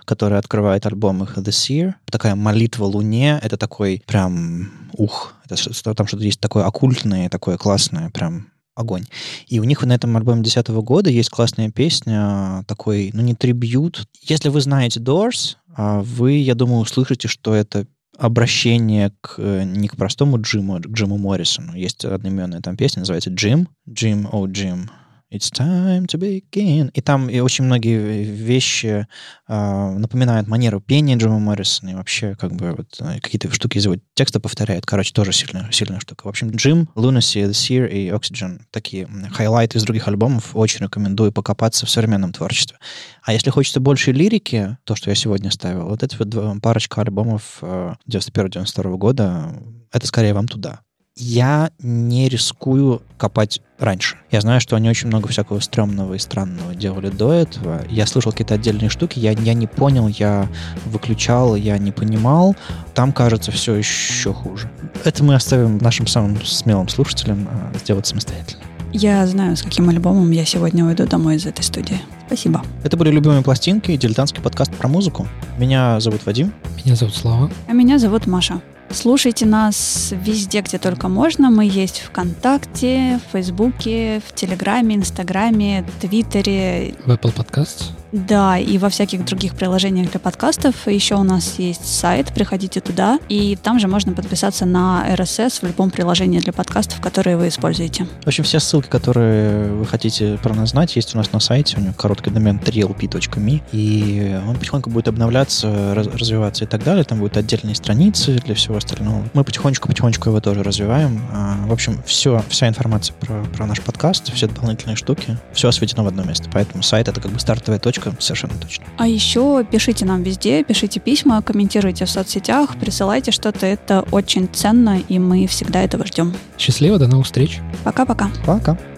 которая 0.05 0.39
открывает 0.39 0.87
альбом 0.87 1.25
их 1.25 1.37
The 1.37 1.49
Seer. 1.49 1.95
Такая 2.09 2.37
молитва 2.37 2.85
Луне. 2.85 3.41
Это 3.43 3.57
такой 3.57 4.05
прям 4.07 4.71
ух. 4.93 5.35
Это 5.45 5.57
там 5.95 6.07
что-то 6.07 6.23
есть 6.23 6.39
такое 6.39 6.65
оккультное, 6.65 7.29
такое 7.29 7.57
классное, 7.57 8.11
прям 8.11 8.47
огонь. 8.77 9.05
И 9.49 9.59
у 9.59 9.65
них 9.65 9.83
на 9.83 9.95
этом 9.95 10.17
альбоме 10.17 10.43
2010 10.43 10.69
года 10.85 11.11
есть 11.11 11.31
классная 11.31 11.71
песня, 11.71 12.63
такой, 12.69 13.11
ну, 13.13 13.23
не 13.23 13.35
трибьют. 13.35 14.07
Если 14.23 14.51
вы 14.51 14.61
знаете 14.61 15.01
Doors, 15.01 15.57
а, 15.75 16.03
вы, 16.03 16.35
я 16.35 16.55
думаю, 16.55 16.81
услышите, 16.81 17.27
что 17.27 17.55
это 17.55 17.87
обращение 18.17 19.13
к, 19.21 19.35
э, 19.39 19.65
не 19.65 19.89
к 19.89 19.97
простому 19.97 20.41
Джиму, 20.41 20.77
а 20.77 20.81
к 20.81 20.87
Джиму 20.87 21.19
Моррисону. 21.19 21.75
Есть 21.75 22.05
одноименная 22.05 22.61
там 22.61 22.77
песня, 22.77 23.01
называется 23.01 23.31
«Джим». 23.31 23.69
«Джим, 23.89 24.29
о, 24.33 24.47
Джим». 24.47 24.91
It's 25.29 25.51
time 25.51 26.07
to 26.07 26.19
begin. 26.19 26.91
И 26.95 27.01
там 27.01 27.29
и 27.29 27.41
очень 27.41 27.65
многие 27.65 28.23
вещи 28.23 29.09
а, 29.49 29.91
напоминают 29.91 30.47
манеру 30.47 30.81
пения 30.81 31.17
Джима 31.17 31.41
Моррисона 31.41 31.91
и 31.91 31.95
вообще 31.95 32.37
как 32.37 32.53
бы 32.53 32.75
вот 32.77 32.97
э, 33.01 33.19
какие-то 33.21 33.51
штуки 33.51 33.79
из 33.79 33.87
его 33.87 33.97
текста 34.15 34.39
повторяет. 34.39 34.87
Короче, 34.87 35.13
тоже 35.13 35.33
сильная, 35.33 35.69
сильная 35.73 35.99
штука. 35.99 36.27
В 36.27 36.29
общем, 36.29 36.51
Джим, 36.51 36.89
Lunacy, 36.95 37.45
The 37.45 37.51
Seer 37.51 37.89
и 37.89 38.09
Oxygen 38.11 38.61
такие 38.71 39.09
хайлайты 39.33 39.79
из 39.79 39.83
других 39.83 40.07
альбомов. 40.07 40.55
Очень 40.55 40.85
рекомендую 40.85 41.33
покопаться 41.33 41.87
в 41.87 41.91
современном 41.91 42.33
творчестве. 42.33 42.79
А 43.25 43.33
если 43.33 43.51
хочется 43.51 43.81
больше 43.81 44.13
лирики, 44.13 44.79
то, 44.85 44.95
что 44.95 45.11
я 45.11 45.17
сегодня 45.17 45.51
ставил, 45.51 45.89
вот 45.89 46.05
эти 46.05 46.17
вот 46.17 46.63
парочка 46.63 47.01
альбомов 47.01 47.59
э, 47.63 47.95
91-92 48.09 48.97
года, 48.97 49.57
это 49.91 50.07
скорее 50.07 50.35
вам 50.35 50.47
туда. 50.47 50.83
Я 51.19 51.71
не 51.79 52.29
рискую 52.29 53.01
копать 53.17 53.63
раньше. 53.79 54.17
Я 54.31 54.43
знаю, 54.43 54.61
что 54.61 54.77
они 54.77 54.91
очень 54.91 55.09
много 55.09 55.29
всякого 55.29 55.61
стрёмного 55.61 56.13
и 56.13 56.19
странного 56.19 56.75
делали 56.75 57.09
до 57.09 57.33
этого. 57.33 57.83
Я 57.89 58.07
слышал 58.07 58.33
какие-то 58.33 58.55
отдельные 58.55 58.91
штуки, 58.91 59.19
я, 59.19 59.31
я 59.31 59.55
не 59.55 59.67
понял, 59.67 60.09
я 60.09 60.47
выключал, 60.85 61.57
я 61.57 61.79
не 61.79 61.91
понимал. 61.91 62.55
Там, 62.95 63.13
кажется, 63.13 63.51
все 63.51 63.75
еще 63.75 64.35
хуже. 64.35 64.71
Это 65.05 65.25
мы 65.25 65.35
оставим 65.35 65.79
нашим 65.79 66.07
самым 66.07 66.45
смелым 66.45 66.91
слушателям 66.91 67.49
э, 67.51 67.79
сделать 67.79 68.07
самостоятельно. 68.07 68.63
я 68.93 69.27
знаю, 69.27 69.57
с 69.57 69.63
каким 69.63 69.89
альбомом 69.89 70.31
я 70.33 70.45
сегодня 70.45 70.85
уйду 70.85 71.07
домой 71.07 71.37
из 71.37 71.47
этой 71.47 71.63
студии. 71.63 71.99
Спасибо. 72.27 72.63
Это 72.85 72.99
были 72.99 73.11
«Любимые 73.11 73.41
пластинки» 73.41 73.91
и 73.91 73.97
дилетантский 73.97 74.43
подкаст 74.43 74.75
про 74.75 74.89
музыку. 74.89 75.27
Меня 75.57 75.99
зовут 75.99 76.27
Вадим. 76.27 76.53
Меня 76.85 76.95
зовут 76.95 77.15
Слава. 77.15 77.51
А 77.69 77.73
меня 77.73 77.99
зовут 77.99 78.27
Маша. 78.27 78.61
Слушайте 78.91 79.47
нас 79.47 80.13
везде, 80.13 80.61
где 80.61 80.79
только 80.79 81.09
можно. 81.09 81.51
Мы 81.51 81.67
есть 81.67 82.01
ВКонтакте, 82.01 83.21
в 83.27 83.33
Фейсбуке, 83.33 84.21
в 84.27 84.35
Телеграме, 84.35 84.97
Инстаграме, 84.97 85.85
Твиттере. 86.01 86.95
В 87.05 87.11
Apple 87.11 87.35
Podcasts. 87.35 87.91
Да, 88.17 88.57
и 88.57 88.79
во 88.79 88.89
всяких 88.89 89.27
других 89.27 89.55
приложениях 89.55 90.11
для 90.11 90.19
подкастов. 90.19 90.75
Еще 90.87 91.17
у 91.17 91.23
нас 91.23 91.59
есть 91.59 91.85
сайт, 91.87 92.33
приходите 92.33 92.81
туда. 92.81 93.19
И 93.29 93.59
там 93.63 93.79
же 93.79 93.89
можно 93.89 94.13
подписаться 94.15 94.65
на 94.65 95.05
RSS 95.11 95.61
в 95.61 95.63
любом 95.65 95.91
приложении 95.91 96.41
для 96.41 96.55
подкастов, 96.55 97.01
которые 97.03 97.37
вы 97.37 97.49
используете. 97.49 98.07
В 98.25 98.27
общем, 98.27 98.45
все 98.45 98.59
ссылки, 98.59 98.89
которые 98.89 99.71
вы 99.71 99.85
хотите 99.85 100.39
про 100.43 100.55
нас 100.55 100.71
знать, 100.71 100.97
есть 100.97 101.15
у 101.15 101.19
нас 101.19 101.31
на 101.33 101.41
сайте. 101.41 101.77
У 101.77 101.81
него 101.81 101.93
короткий 101.93 102.31
домен 102.31 102.59
3lp.me. 102.59 103.61
И 103.73 104.41
он 104.49 104.57
потихоньку 104.57 104.89
будет 104.89 105.09
обновляться, 105.09 105.95
раз- 105.95 106.07
развиваться 106.07 106.65
и 106.65 106.67
так 106.67 106.83
далее. 106.85 107.05
Там 107.05 107.19
будут 107.19 107.37
отдельные 107.37 107.75
страницы 107.75 108.41
для 108.47 108.55
всего 108.55 108.79
остального. 108.79 109.29
Мы 109.35 109.45
потихонечку-потихонечку 109.45 110.31
его 110.31 110.41
тоже 110.41 110.63
развиваем. 110.63 111.21
А, 111.33 111.67
В 111.67 111.73
общем, 111.73 112.03
все, 112.07 112.43
вся 112.49 112.67
информация 112.67 113.15
про, 113.15 113.45
про 113.55 113.67
наш 113.67 113.83
подкаст, 113.83 114.33
все 114.33 114.47
дополнительные 114.47 114.97
штуки, 114.97 115.37
все 115.53 115.69
осветено 115.69 116.03
в 116.03 116.07
одно 116.07 116.23
место. 116.23 116.49
Поэтому 116.51 116.83
сайт— 116.83 117.09
это 117.09 117.21
как 117.21 117.31
бы 117.31 117.39
стартовая 117.39 117.79
точка, 117.79 118.06
человеком, 118.07 118.21
совершенно 118.21 118.55
точно. 118.61 118.85
А 118.97 119.07
еще 119.07 119.65
пишите 119.71 120.05
нам 120.05 120.23
везде, 120.23 120.65
пишите 120.65 121.01
письма, 121.01 121.43
комментируйте 121.43 122.05
в 122.05 122.11
соцсетях, 122.11 122.77
присылайте 122.79 123.31
что-то. 123.31 123.67
Это 123.67 124.05
очень 124.11 124.49
ценно, 124.53 125.01
и 125.09 125.19
мы 125.19 125.47
всегда 125.47 125.83
этого 125.83 126.07
ждем. 126.07 126.35
Счастливо, 126.59 126.99
до 126.99 127.09
новых 127.09 127.27
встреч. 127.27 127.61
Пока-пока. 127.85 128.31
Пока. 128.45 128.73
-пока. 128.73 128.77
Пока. 128.77 128.97